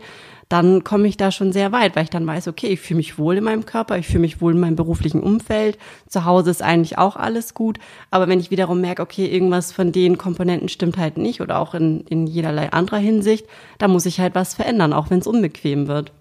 [0.48, 3.18] dann komme ich da schon sehr weit, weil ich dann weiß, okay, ich fühle mich
[3.18, 6.62] wohl in meinem Körper, ich fühle mich wohl in meinem beruflichen Umfeld, zu Hause ist
[6.62, 7.78] eigentlich auch alles gut,
[8.10, 11.74] aber wenn ich wiederum merke, okay, irgendwas von den Komponenten stimmt halt nicht oder auch
[11.74, 13.46] in, in jederlei anderer Hinsicht,
[13.78, 16.12] dann muss ich halt was verändern, auch wenn es unbequem wird.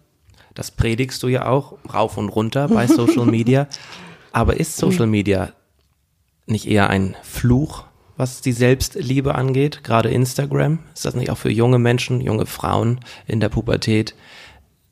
[0.53, 3.67] Das predigst du ja auch rauf und runter bei Social Media.
[4.31, 5.53] aber ist Social Media
[6.45, 7.85] nicht eher ein Fluch
[8.21, 10.77] was die Selbstliebe angeht, gerade Instagram?
[10.93, 14.13] Ist das nicht auch für junge Menschen, junge Frauen in der Pubertät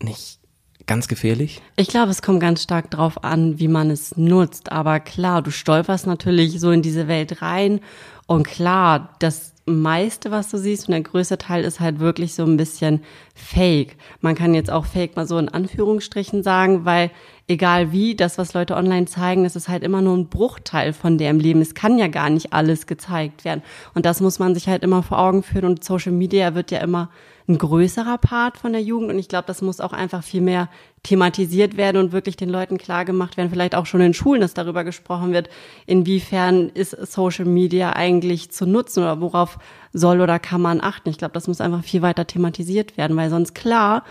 [0.01, 0.39] nicht
[0.87, 1.61] ganz gefährlich?
[1.75, 4.71] Ich glaube, es kommt ganz stark drauf an, wie man es nutzt.
[4.71, 7.81] Aber klar, du stolperst natürlich so in diese Welt rein.
[8.25, 12.43] Und klar, das meiste, was du siehst, und der größte Teil ist halt wirklich so
[12.43, 13.03] ein bisschen
[13.35, 13.97] fake.
[14.21, 17.11] Man kann jetzt auch fake mal so in Anführungsstrichen sagen, weil
[17.49, 21.17] egal wie, das, was Leute online zeigen, das ist halt immer nur ein Bruchteil von
[21.17, 21.61] deren Leben.
[21.61, 23.63] Es kann ja gar nicht alles gezeigt werden.
[23.95, 25.65] Und das muss man sich halt immer vor Augen führen.
[25.65, 27.09] Und Social Media wird ja immer
[27.47, 29.09] ein größerer Part von der Jugend.
[29.09, 30.69] Und ich glaube, das muss auch einfach viel mehr
[31.01, 34.53] thematisiert werden und wirklich den Leuten klar gemacht werden, vielleicht auch schon in Schulen, dass
[34.53, 35.49] darüber gesprochen wird,
[35.87, 39.57] inwiefern ist Social Media eigentlich zu nutzen oder worauf
[39.93, 41.09] soll oder kann man achten.
[41.09, 44.03] Ich glaube, das muss einfach viel weiter thematisiert werden, weil sonst klar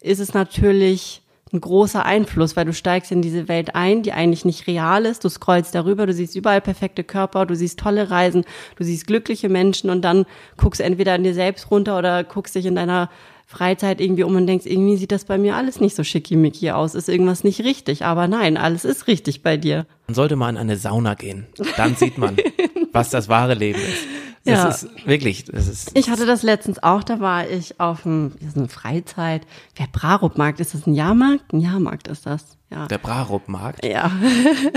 [0.00, 4.44] ist es natürlich ein großer Einfluss, weil du steigst in diese Welt ein, die eigentlich
[4.44, 5.24] nicht real ist.
[5.24, 8.44] Du scrollst darüber, du siehst überall perfekte Körper, du siehst tolle Reisen,
[8.76, 10.24] du siehst glückliche Menschen und dann
[10.56, 13.10] guckst du entweder an dir selbst runter oder guckst dich in deiner
[13.46, 16.94] Freizeit irgendwie um und denkst, irgendwie sieht das bei mir alles nicht so schickimicki aus,
[16.94, 18.04] ist irgendwas nicht richtig.
[18.04, 19.86] Aber nein, alles ist richtig bei dir.
[20.06, 21.46] Man sollte mal in eine Sauna gehen.
[21.76, 22.36] Dann sieht man,
[22.92, 24.06] was das wahre Leben ist.
[24.44, 24.68] Das ja.
[24.68, 25.96] ist wirklich, das ist.
[25.96, 29.46] Ich hatte das letztens auch, da war ich auf einem, das ist eine Freizeit,
[29.78, 31.52] der Brarup-Markt, ist das ein Jahrmarkt?
[31.52, 32.88] Ein Jahrmarkt ist das, ja.
[32.88, 33.84] Der Brarup-Markt?
[33.84, 34.10] Ja.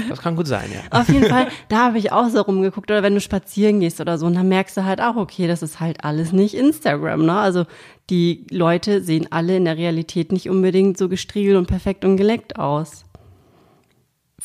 [0.10, 0.82] Das kann gut sein, ja.
[0.92, 4.20] Auf jeden Fall, da habe ich auch so rumgeguckt, oder wenn du spazieren gehst oder
[4.20, 7.38] so, und dann merkst du halt auch, okay, das ist halt alles nicht Instagram, ne?
[7.38, 7.66] Also,
[8.12, 12.60] die Leute sehen alle in der Realität nicht unbedingt so gestriegelt und perfekt und geleckt
[12.60, 13.05] aus.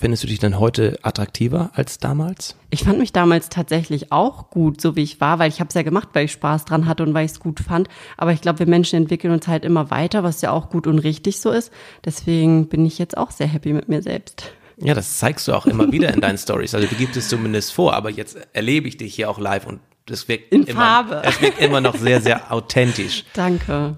[0.00, 2.56] Findest du dich denn heute attraktiver als damals?
[2.70, 5.74] Ich fand mich damals tatsächlich auch gut, so wie ich war, weil ich habe es
[5.74, 7.86] ja gemacht, weil ich Spaß dran hatte und weil ich es gut fand.
[8.16, 11.00] Aber ich glaube, wir Menschen entwickeln uns halt immer weiter, was ja auch gut und
[11.00, 11.70] richtig so ist.
[12.02, 14.50] Deswegen bin ich jetzt auch sehr happy mit mir selbst.
[14.78, 16.74] Ja, das zeigst du auch immer wieder in deinen Stories.
[16.74, 19.80] Also du gibst es zumindest vor, aber jetzt erlebe ich dich hier auch live und
[20.08, 21.22] es wirkt in immer, Farbe.
[21.26, 23.26] Es wirkt immer noch sehr, sehr authentisch.
[23.34, 23.96] Danke.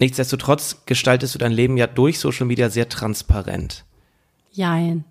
[0.00, 3.84] Nichtsdestotrotz gestaltest du dein Leben ja durch Social Media sehr transparent.
[4.50, 5.04] Jein.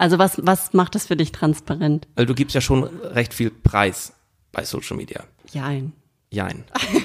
[0.00, 2.08] Also was, was macht das für dich transparent?
[2.16, 4.14] Weil du gibst ja schon recht viel Preis
[4.50, 5.24] bei Social Media.
[5.52, 5.92] Jein.
[6.32, 6.62] Jein.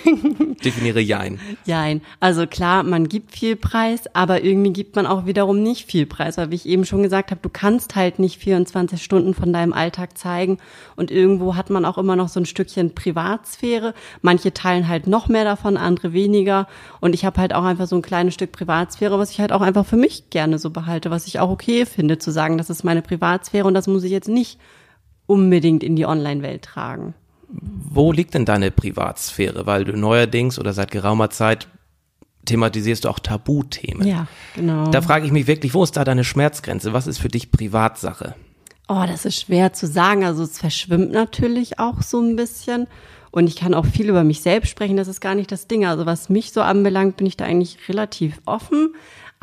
[0.64, 1.40] Definiere Jein.
[1.66, 2.02] Jein.
[2.20, 6.38] Also klar, man gibt viel Preis, aber irgendwie gibt man auch wiederum nicht viel Preis,
[6.38, 9.74] weil wie ich eben schon gesagt habe, du kannst halt nicht 24 Stunden von deinem
[9.74, 10.60] Alltag zeigen
[10.96, 13.96] und irgendwo hat man auch immer noch so ein Stückchen Privatsphäre.
[14.22, 16.68] Manche teilen halt noch mehr davon, andere weniger
[17.02, 19.62] und ich habe halt auch einfach so ein kleines Stück Privatsphäre, was ich halt auch
[19.62, 22.84] einfach für mich gerne so behalte, was ich auch okay finde, zu sagen, das ist
[22.84, 24.60] meine Privatsphäre und das muss ich jetzt nicht
[25.26, 27.16] unbedingt in die Online-Welt tragen.
[27.48, 29.66] Wo liegt denn deine Privatsphäre?
[29.66, 31.68] Weil du neuerdings oder seit geraumer Zeit
[32.46, 34.08] thematisierst du auch Tabuthemen.
[34.08, 34.90] Ja, genau.
[34.92, 36.94] Da frage ich mich wirklich, wo ist da deine Schmerzgrenze?
[36.94, 38.36] Was ist für dich Privatsache?
[38.88, 40.24] Oh, das ist schwer zu sagen.
[40.24, 42.88] Also es verschwimmt natürlich auch so ein bisschen.
[43.32, 44.96] Und ich kann auch viel über mich selbst sprechen.
[44.96, 45.86] Das ist gar nicht das Ding.
[45.86, 48.94] Also was mich so anbelangt, bin ich da eigentlich relativ offen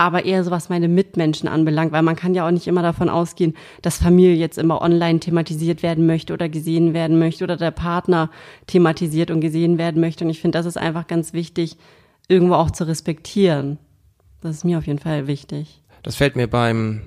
[0.03, 3.09] aber eher so was meine Mitmenschen anbelangt, weil man kann ja auch nicht immer davon
[3.09, 7.71] ausgehen, dass Familie jetzt immer online thematisiert werden möchte oder gesehen werden möchte oder der
[7.71, 8.29] Partner
[8.67, 10.25] thematisiert und gesehen werden möchte.
[10.25, 11.77] Und ich finde, das ist einfach ganz wichtig,
[12.27, 13.79] irgendwo auch zu respektieren.
[14.41, 15.81] Das ist mir auf jeden Fall wichtig.
[16.03, 17.03] Das fällt mir beim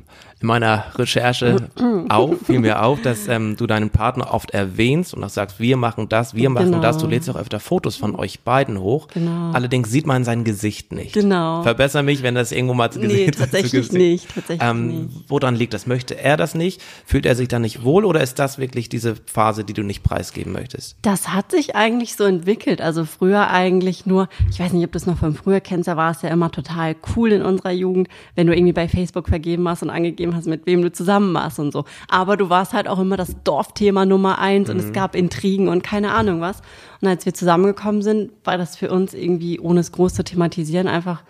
[0.46, 1.70] meiner Recherche
[2.10, 5.78] auf, fiel mir auf, dass ähm, du deinen Partner oft erwähnst und auch sagst, wir
[5.78, 6.82] machen das, wir machen genau.
[6.82, 6.98] das.
[6.98, 9.08] Du lädst auch öfter Fotos von euch beiden hoch.
[9.14, 9.52] Genau.
[9.52, 11.14] Allerdings sieht man sein Gesicht nicht.
[11.14, 11.64] Genau.
[11.64, 14.34] Verbessere mich, wenn das irgendwo mal zu gesehen nee, tatsächlich nicht.
[14.34, 15.10] Tatsächlich ähm, nicht.
[15.28, 15.88] Woran liegt das?
[15.88, 16.82] Möchte er das nicht?
[17.06, 20.04] Fühlt er sich da nicht wohl oder ist das wirklich diese Phase, die du nicht
[20.04, 20.98] preisgeben möchtest?
[21.02, 22.82] Das hat sich eigentlich so entwickelt.
[22.82, 25.98] Also früher eigentlich nur, ich weiß nicht, ob du es noch von früher kennst, da
[25.98, 29.68] war es ja immer total cool in unserer Jugend, wenn du irgendwie bei Facebook vergeben
[29.68, 31.86] hast und angegeben hast, mit wem du zusammen warst und so.
[32.08, 35.84] Aber du warst halt auch immer das Dorfthema Nummer eins und es gab Intrigen und
[35.84, 36.62] keine Ahnung was.
[37.02, 40.88] Und als wir zusammengekommen sind, war das für uns irgendwie, ohne es groß zu thematisieren,
[40.88, 41.24] einfach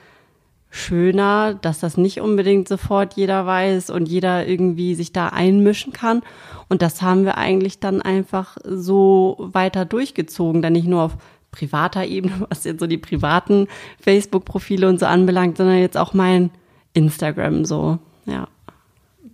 [0.76, 6.22] schöner, dass das nicht unbedingt sofort jeder weiß und jeder irgendwie sich da einmischen kann.
[6.68, 11.18] Und das haben wir eigentlich dann einfach so weiter durchgezogen, dann nicht nur auf
[11.52, 13.68] privater Ebene, was jetzt so die privaten
[14.02, 16.52] Facebook-Profile und so anbelangt, sondern jetzt auch mein
[16.94, 18.48] Instagram so, ja.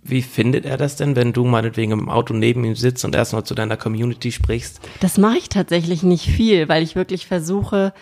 [0.02, 3.44] Wie findet er das denn, wenn du meinetwegen im Auto neben ihm sitzt und erstmal
[3.44, 4.80] zu deiner Community sprichst?
[5.00, 7.92] Das mache ich tatsächlich nicht viel, weil ich wirklich versuche,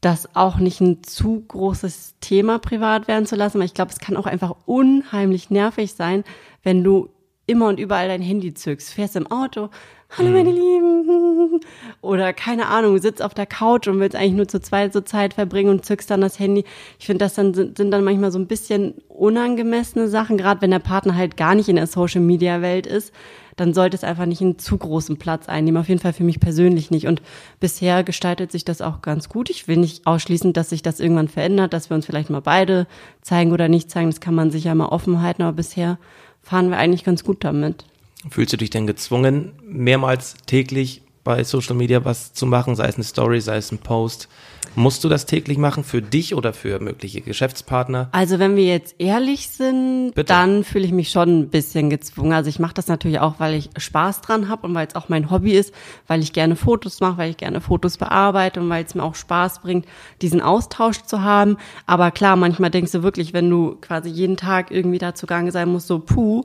[0.00, 3.98] das auch nicht ein zu großes Thema privat werden zu lassen, weil ich glaube, es
[3.98, 6.24] kann auch einfach unheimlich nervig sein,
[6.62, 7.10] wenn du
[7.46, 9.70] immer und überall dein Handy zückst, fährst im Auto,
[10.10, 11.60] hallo meine Lieben,
[12.00, 15.34] oder keine Ahnung, sitzt auf der Couch und willst eigentlich nur zu zweit so Zeit
[15.34, 16.64] verbringen und zückst dann das Handy.
[16.98, 20.70] Ich finde, das dann sind, sind dann manchmal so ein bisschen unangemessene Sachen, gerade wenn
[20.70, 23.12] der Partner halt gar nicht in der Social Media Welt ist,
[23.56, 25.80] dann sollte es einfach nicht einen zu großen Platz einnehmen.
[25.80, 27.06] Auf jeden Fall für mich persönlich nicht.
[27.06, 27.22] Und
[27.58, 29.48] bisher gestaltet sich das auch ganz gut.
[29.48, 32.86] Ich will nicht ausschließen, dass sich das irgendwann verändert, dass wir uns vielleicht mal beide
[33.22, 34.10] zeigen oder nicht zeigen.
[34.10, 35.98] Das kann man sich ja mal offen halten, aber bisher
[36.42, 37.86] fahren wir eigentlich ganz gut damit.
[38.30, 42.94] Fühlst du dich denn gezwungen, mehrmals täglich bei Social Media was zu machen, sei es
[42.94, 44.28] eine Story, sei es ein Post?
[44.76, 48.10] Musst du das täglich machen für dich oder für mögliche Geschäftspartner?
[48.12, 50.26] Also wenn wir jetzt ehrlich sind, Bitte.
[50.26, 52.34] dann fühle ich mich schon ein bisschen gezwungen.
[52.34, 55.08] Also ich mache das natürlich auch, weil ich Spaß dran habe und weil es auch
[55.08, 55.72] mein Hobby ist,
[56.06, 59.14] weil ich gerne Fotos mache, weil ich gerne Fotos bearbeite und weil es mir auch
[59.14, 59.86] Spaß bringt,
[60.20, 61.56] diesen Austausch zu haben.
[61.86, 65.70] Aber klar, manchmal denkst du wirklich, wenn du quasi jeden Tag irgendwie dazu gegangen sein
[65.70, 66.44] musst, so puh,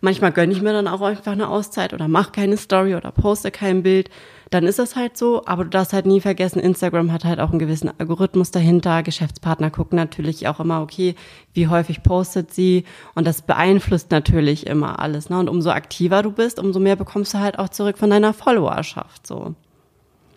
[0.00, 3.50] manchmal gönne ich mir dann auch einfach eine Auszeit oder mache keine Story oder poste
[3.50, 4.10] kein Bild
[4.50, 5.44] dann ist das halt so.
[5.46, 9.02] Aber du darfst halt nie vergessen, Instagram hat halt auch einen gewissen Algorithmus dahinter.
[9.02, 11.14] Geschäftspartner gucken natürlich auch immer, okay,
[11.52, 12.84] wie häufig postet sie.
[13.14, 15.30] Und das beeinflusst natürlich immer alles.
[15.30, 15.38] Ne?
[15.38, 19.26] Und umso aktiver du bist, umso mehr bekommst du halt auch zurück von deiner Followerschaft.
[19.26, 19.54] So.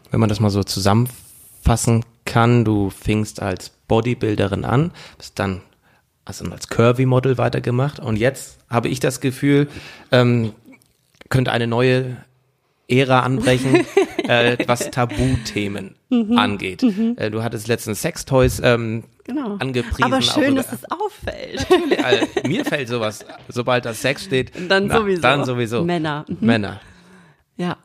[0.09, 5.61] Wenn man das mal so zusammenfassen kann, du fingst als Bodybuilderin an, bist dann
[6.29, 9.67] also als Curvy-Model weitergemacht und jetzt habe ich das Gefühl,
[10.11, 10.53] ähm,
[11.29, 12.17] könnte eine neue
[12.87, 13.85] Ära anbrechen,
[14.27, 16.37] äh, was Tabuthemen Mhm.
[16.39, 16.81] angeht.
[17.17, 19.57] Äh, du hattest letztens Sextoys ähm, Genau.
[19.57, 20.03] angepriesen.
[20.03, 21.67] Aber schön, dass es auffällt.
[21.69, 24.51] Natürlich, also, mir fällt sowas, sobald das Sex steht.
[24.69, 25.21] Dann na, sowieso.
[25.21, 25.83] Dann sowieso.
[25.83, 26.25] Männer.
[26.27, 26.37] Mhm.
[26.41, 26.81] Männer.
[27.57, 27.77] Ja.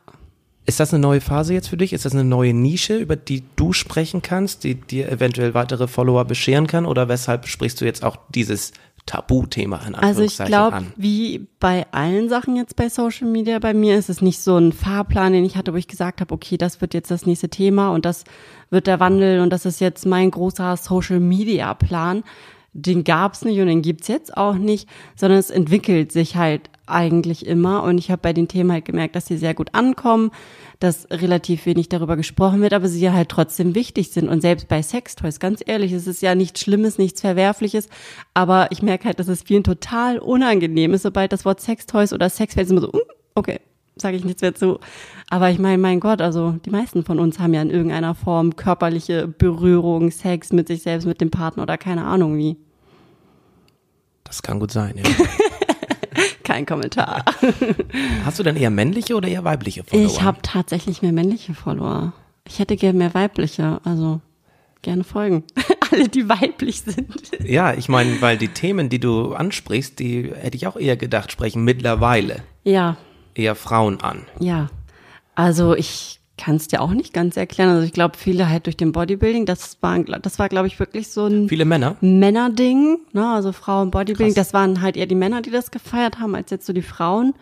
[0.66, 1.92] Ist das eine neue Phase jetzt für dich?
[1.92, 6.24] Ist das eine neue Nische, über die du sprechen kannst, die dir eventuell weitere Follower
[6.24, 6.87] bescheren kann?
[6.87, 8.72] Oder weshalb sprichst du jetzt auch dieses
[9.07, 10.92] Tabuthema in Also ich glaube, an?
[10.96, 14.72] wie bei allen Sachen jetzt bei Social Media bei mir ist es nicht so ein
[14.72, 17.90] Fahrplan, den ich hatte, wo ich gesagt habe, okay, das wird jetzt das nächste Thema
[17.90, 18.24] und das
[18.70, 22.24] wird der Wandel und das ist jetzt mein großer Social Media Plan.
[22.77, 27.47] Den gab's nicht und den gibt's jetzt auch nicht, sondern es entwickelt sich halt eigentlich
[27.47, 30.33] immer und ich habe bei den Themen halt gemerkt, dass sie sehr gut ankommen,
[30.81, 34.69] dass relativ wenig darüber gesprochen wird, aber sie ja halt trotzdem wichtig sind und selbst
[34.69, 37.89] bei Sextoys, ganz ehrlich, es ist ja nichts Schlimmes, nichts Verwerfliches,
[38.35, 42.29] aber ich merke halt, dass es vielen total unangenehm ist, sobald das Wort Sextoys oder
[42.29, 43.01] Sex fällt, ist immer so, "Mm,
[43.35, 43.61] okay,
[43.97, 44.79] sage ich nichts mehr zu.
[45.31, 48.57] Aber ich meine, mein Gott, also die meisten von uns haben ja in irgendeiner Form
[48.57, 52.57] körperliche Berührung, Sex mit sich selbst, mit dem Partner oder keine Ahnung wie.
[54.25, 55.05] Das kann gut sein, ja.
[56.45, 57.25] Kein Kommentar.
[58.25, 60.07] Hast du denn eher männliche oder eher weibliche Follower?
[60.07, 62.13] Ich habe tatsächlich mehr männliche Follower.
[62.47, 64.21] Ich hätte gerne mehr weibliche, also
[64.83, 65.45] gerne folgen.
[65.91, 67.09] Alle, die weiblich sind.
[67.43, 71.33] Ja, ich meine, weil die Themen, die du ansprichst, die hätte ich auch eher gedacht,
[71.33, 72.97] sprechen mittlerweile Ja,
[73.35, 74.23] eher Frauen an.
[74.41, 74.69] ja.
[75.37, 77.70] Also ich kann es dir auch nicht ganz erklären.
[77.70, 81.09] Also ich glaube, viele halt durch den Bodybuilding, das war, das war, glaube ich, wirklich
[81.09, 81.97] so ein Viele Männer.
[82.01, 83.29] Männerding, ne?
[83.29, 84.49] Also Frauen Bodybuilding, Krass.
[84.49, 87.35] das waren halt eher die Männer, die das gefeiert haben, als jetzt so die Frauen.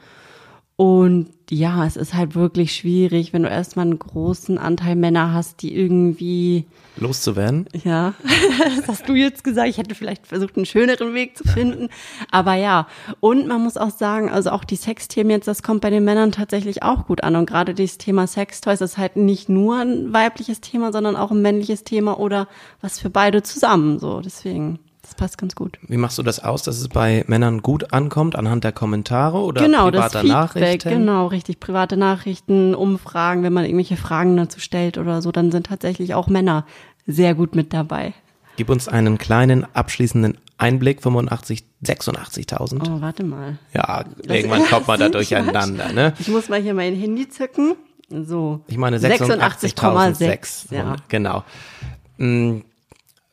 [0.83, 5.63] Und ja, es ist halt wirklich schwierig, wenn du erstmal einen großen Anteil Männer hast,
[5.63, 6.65] die irgendwie,
[6.97, 7.69] loszuwerden.
[7.85, 8.15] ja,
[8.59, 11.89] das hast du jetzt gesagt, ich hätte vielleicht versucht, einen schöneren Weg zu finden.
[12.33, 12.89] Aber ja,
[13.21, 16.33] und man muss auch sagen, also auch die Sexthemen jetzt, das kommt bei den Männern
[16.33, 17.37] tatsächlich auch gut an.
[17.37, 21.43] Und gerade dieses Thema Sextoys ist halt nicht nur ein weibliches Thema, sondern auch ein
[21.43, 22.49] männliches Thema oder
[22.81, 24.01] was für beide zusammen.
[24.01, 24.81] So, deswegen,
[25.13, 25.79] das passt ganz gut.
[25.87, 29.63] Wie machst du das aus, dass es bei Männern gut ankommt anhand der Kommentare oder
[29.63, 30.33] genau, das privater Feedback,
[30.65, 30.89] Nachrichten?
[30.89, 31.61] genau, richtig.
[31.61, 36.29] Private Nachrichten, Umfragen, wenn man irgendwelche Fragen dazu stellt oder so, dann sind tatsächlich auch
[36.29, 36.65] Männer
[37.07, 38.15] sehr gut mit dabei.
[38.57, 42.89] Gib uns einen kleinen abschließenden Einblick, 85, 86.000.
[42.89, 43.59] Oh, warte mal.
[43.75, 46.15] Ja, irgendwann kommt man da durcheinander, ne?
[46.21, 47.75] Ich muss mal hier mein Handy zücken.
[48.09, 48.61] So.
[48.67, 49.77] Ich meine 86,6.
[49.77, 50.97] 86.600, Ja.
[51.09, 51.45] genau.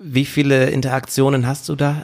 [0.01, 2.03] Wie viele Interaktionen hast du da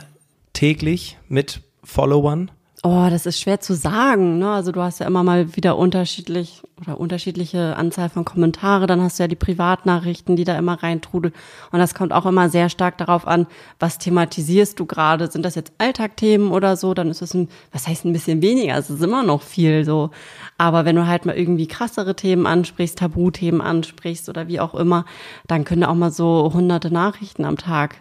[0.52, 2.50] täglich mit Followern?
[2.88, 4.38] Oh, das ist schwer zu sagen.
[4.38, 4.48] Ne?
[4.48, 8.86] Also du hast ja immer mal wieder unterschiedlich oder unterschiedliche Anzahl von Kommentare.
[8.86, 11.34] Dann hast du ja die Privatnachrichten, die da immer reintrudeln.
[11.72, 13.48] Und das kommt auch immer sehr stark darauf an,
[13.80, 15.28] was thematisierst du gerade?
[15.28, 16.94] Sind das jetzt Alltagthemen oder so?
[16.94, 18.78] Dann ist es ein, was heißt ein bisschen weniger?
[18.78, 20.10] Es ist immer noch viel so.
[20.56, 25.06] Aber wenn du halt mal irgendwie krassere Themen ansprichst, Tabuthemen ansprichst oder wie auch immer,
[25.48, 27.96] dann können auch mal so hunderte Nachrichten am Tag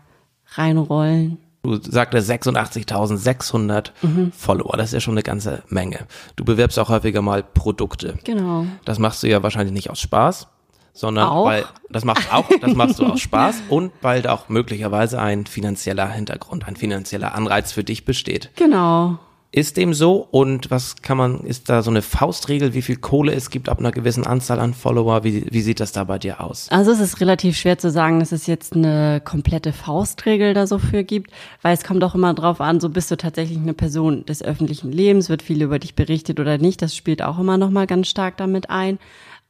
[0.53, 1.39] reinrollen.
[1.65, 4.31] Du sagte 86.600 mhm.
[4.31, 6.05] Follower, das ist ja schon eine ganze Menge.
[6.35, 8.19] Du bewirbst auch häufiger mal Produkte.
[8.23, 8.67] Genau.
[8.85, 10.47] Das machst du ja wahrscheinlich nicht aus Spaß,
[10.93, 11.45] sondern auch?
[11.45, 15.47] weil das machst auch, das machst du aus Spaß und weil da auch möglicherweise ein
[15.47, 18.51] finanzieller Hintergrund, ein finanzieller Anreiz für dich besteht.
[18.55, 19.17] Genau.
[19.55, 23.33] Ist dem so und was kann man, ist da so eine Faustregel, wie viel Kohle
[23.33, 25.23] es gibt ab einer gewissen Anzahl an Follower?
[25.23, 26.67] Wie, wie sieht das da bei dir aus?
[26.71, 30.77] Also es ist relativ schwer zu sagen, dass es jetzt eine komplette Faustregel da so
[30.77, 34.25] für gibt, weil es kommt auch immer drauf an, so bist du tatsächlich eine Person
[34.25, 37.87] des öffentlichen Lebens, wird viel über dich berichtet oder nicht, das spielt auch immer nochmal
[37.87, 38.99] ganz stark damit ein.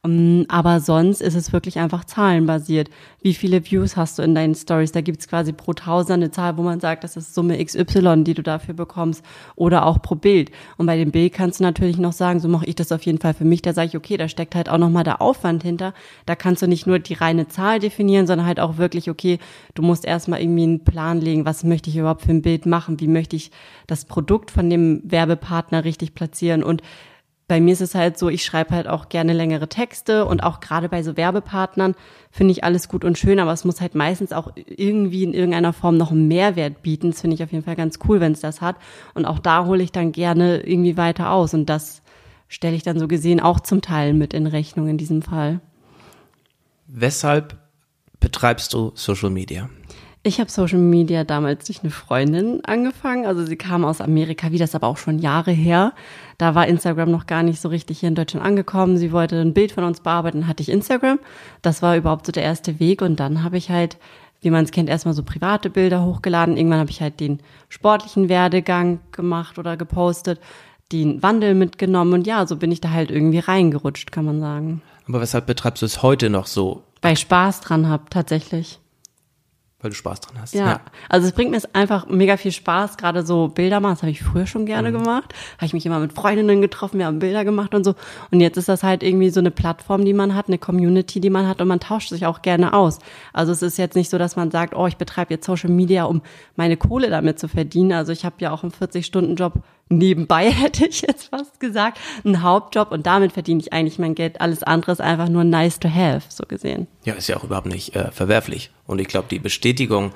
[0.06, 2.88] Ähm, aber sonst ist es wirklich einfach zahlenbasiert.
[3.20, 4.92] Wie viele Views hast du in deinen Stories?
[4.92, 8.34] Da gibt's quasi pro Tausend eine Zahl, wo man sagt, das ist Summe XY, die
[8.34, 9.24] du dafür bekommst.
[9.56, 10.50] Oder auch pro Bild.
[10.76, 13.18] Und bei dem Bild kannst du natürlich noch sagen, so mache ich das auf jeden
[13.18, 13.62] Fall für mich.
[13.62, 15.92] Da sage ich, okay, da steckt halt auch nochmal der Aufwand hinter.
[16.24, 19.38] Da kannst du nicht nur die reine Zahl definieren, sondern halt auch wirklich, okay,
[19.74, 23.00] du musst erstmal irgendwie einen Plan legen, was möchte ich überhaupt für ein Bild machen?
[23.00, 23.50] Wie möchte ich
[23.86, 26.62] das Produkt von dem Werbepartner richtig platzieren?
[26.62, 26.82] Und
[27.48, 30.58] bei mir ist es halt so, ich schreibe halt auch gerne längere Texte und auch
[30.58, 31.94] gerade bei so Werbepartnern
[32.32, 35.72] finde ich alles gut und schön, aber es muss halt meistens auch irgendwie in irgendeiner
[35.72, 37.12] Form noch einen Mehrwert bieten.
[37.12, 38.76] Das finde ich auf jeden Fall ganz cool, wenn es das hat.
[39.14, 42.02] Und auch da hole ich dann gerne irgendwie weiter aus und das
[42.48, 45.60] stelle ich dann so gesehen auch zum Teil mit in Rechnung in diesem Fall.
[46.88, 47.56] Weshalb
[48.18, 49.68] betreibst du Social Media?
[50.26, 53.26] Ich habe Social Media damals durch eine Freundin angefangen.
[53.26, 55.92] Also sie kam aus Amerika, wie das aber auch schon Jahre her.
[56.36, 58.96] Da war Instagram noch gar nicht so richtig hier in Deutschland angekommen.
[58.96, 61.20] Sie wollte ein Bild von uns bearbeiten, hatte ich Instagram.
[61.62, 63.02] Das war überhaupt so der erste Weg.
[63.02, 63.98] Und dann habe ich halt,
[64.40, 66.56] wie man es kennt, erstmal so private Bilder hochgeladen.
[66.56, 70.40] Irgendwann habe ich halt den sportlichen Werdegang gemacht oder gepostet,
[70.90, 72.14] den Wandel mitgenommen.
[72.14, 74.82] Und ja, so bin ich da halt irgendwie reingerutscht, kann man sagen.
[75.06, 76.82] Aber weshalb betreibst du es heute noch so?
[77.00, 78.80] Weil ich Spaß dran habe, tatsächlich
[79.80, 80.54] weil du Spaß dran hast.
[80.54, 80.66] Ja.
[80.66, 80.80] ja.
[81.08, 84.22] Also es bringt mir einfach mega viel Spaß, gerade so Bilder machen, das habe ich
[84.22, 84.98] früher schon gerne mhm.
[85.02, 85.34] gemacht.
[85.56, 87.94] Habe ich mich immer mit Freundinnen getroffen, wir haben Bilder gemacht und so.
[88.30, 91.30] Und jetzt ist das halt irgendwie so eine Plattform, die man hat, eine Community, die
[91.30, 93.00] man hat und man tauscht sich auch gerne aus.
[93.34, 96.04] Also es ist jetzt nicht so, dass man sagt, oh, ich betreibe jetzt Social Media,
[96.04, 96.22] um
[96.56, 97.92] meine Kohle damit zu verdienen.
[97.92, 102.92] Also ich habe ja auch einen 40-Stunden-Job nebenbei, hätte ich jetzt fast gesagt, einen Hauptjob
[102.92, 104.40] und damit verdiene ich eigentlich mein Geld.
[104.40, 106.86] Alles andere ist einfach nur nice to have, so gesehen.
[107.04, 108.70] Ja, ist ja auch überhaupt nicht äh, verwerflich.
[108.86, 110.12] Und ich glaube, die Bestätigung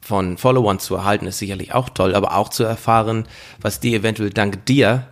[0.00, 3.26] von Followern zu erhalten, ist sicherlich auch toll, aber auch zu erfahren,
[3.60, 5.06] was die eventuell dank dir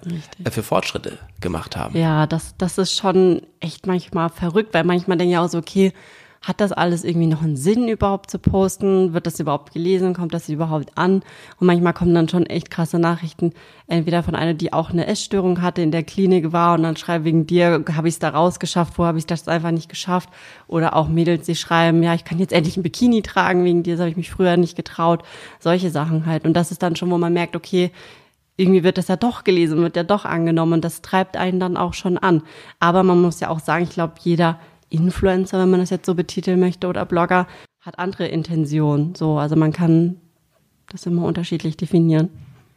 [0.45, 1.97] äh, für Fortschritte gemacht haben.
[1.97, 5.93] Ja, das, das ist schon echt manchmal verrückt, weil manchmal denke ich auch so, okay,
[6.41, 9.13] hat das alles irgendwie noch einen Sinn überhaupt zu posten?
[9.13, 10.15] Wird das überhaupt gelesen?
[10.15, 11.23] Kommt das überhaupt an?
[11.59, 13.53] Und manchmal kommen dann schon echt krasse Nachrichten,
[13.87, 17.25] entweder von einer, die auch eine Essstörung hatte, in der Klinik war und dann schreibt,
[17.25, 20.29] wegen dir habe ich es da rausgeschafft, wo habe ich das einfach nicht geschafft?
[20.69, 23.95] Oder auch Mädels, die schreiben, ja, ich kann jetzt endlich ein Bikini tragen, wegen dir,
[23.95, 25.25] das habe ich mich früher nicht getraut.
[25.59, 26.45] Solche Sachen halt.
[26.45, 27.91] Und das ist dann schon, wo man merkt, okay,
[28.57, 31.77] irgendwie wird das ja doch gelesen, wird ja doch angenommen und das treibt einen dann
[31.77, 32.43] auch schon an.
[32.81, 34.59] Aber man muss ja auch sagen, ich glaube, jeder
[34.91, 37.47] Influencer, wenn man das jetzt so betiteln möchte, oder Blogger,
[37.81, 39.15] hat andere Intentionen.
[39.15, 40.17] So, also man kann
[40.91, 42.31] das immer unterschiedlich definieren.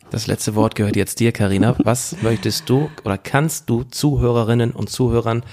[0.10, 1.76] Das letzte Wort gehört jetzt dir, Karina.
[1.84, 5.44] Was möchtest du oder kannst du Zuhörerinnen und Zuhörern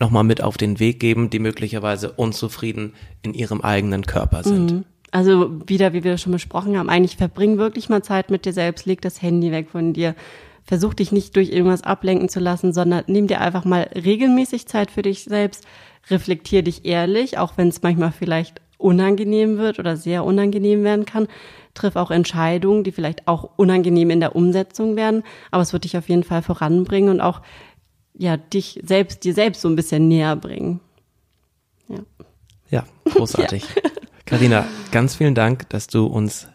[0.00, 4.72] nochmal mit auf den Weg geben, die möglicherweise unzufrieden in ihrem eigenen Körper sind?
[4.72, 4.84] Mhm.
[5.10, 8.86] Also wieder, wie wir schon besprochen haben, eigentlich verbring wirklich mal Zeit mit dir selbst,
[8.86, 10.14] leg das Handy weg von dir,
[10.64, 14.90] versuch dich nicht durch irgendwas ablenken zu lassen, sondern nimm dir einfach mal regelmäßig Zeit
[14.90, 15.64] für dich selbst,
[16.10, 21.26] reflektier dich ehrlich, auch wenn es manchmal vielleicht unangenehm wird oder sehr unangenehm werden kann.
[21.74, 25.96] Triff auch Entscheidungen, die vielleicht auch unangenehm in der Umsetzung werden, aber es wird dich
[25.96, 27.42] auf jeden Fall voranbringen und auch
[28.14, 30.80] ja dich selbst dir selbst so ein bisschen näher bringen.
[31.88, 31.98] Ja,
[32.70, 33.64] ja großartig.
[34.26, 34.66] Karina, ja.
[34.92, 36.48] ganz vielen Dank, dass du uns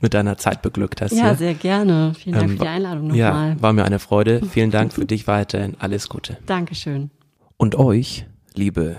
[0.00, 1.12] mit deiner Zeit beglückt hast.
[1.12, 1.34] Ja, hier.
[1.36, 2.12] sehr gerne.
[2.18, 3.50] Vielen Dank ähm, für die Einladung nochmal.
[3.50, 4.42] Ja, war mir eine Freude.
[4.50, 5.76] Vielen Dank für dich weiterhin.
[5.78, 6.38] Alles Gute.
[6.46, 7.10] Dankeschön.
[7.56, 8.96] Und euch liebe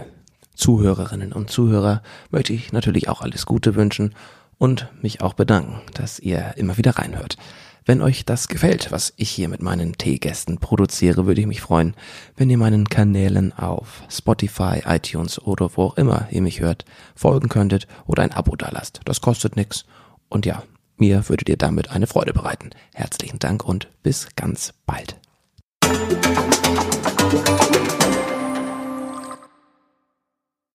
[0.56, 4.16] Zuhörerinnen und Zuhörer, möchte ich natürlich auch alles Gute wünschen
[4.58, 7.38] und mich auch bedanken, dass ihr immer wieder reinhört.
[7.86, 11.96] Wenn euch das gefällt, was ich hier mit meinen Teegästen produziere, würde ich mich freuen,
[12.36, 16.84] wenn ihr meinen Kanälen auf Spotify, iTunes oder wo auch immer ihr mich hört,
[17.16, 19.00] folgen könntet oder ein Abo dalasst.
[19.06, 19.86] Das kostet nichts.
[20.28, 20.64] Und ja,
[20.98, 22.72] mir würdet ihr damit eine Freude bereiten.
[22.94, 25.16] Herzlichen Dank und bis ganz bald.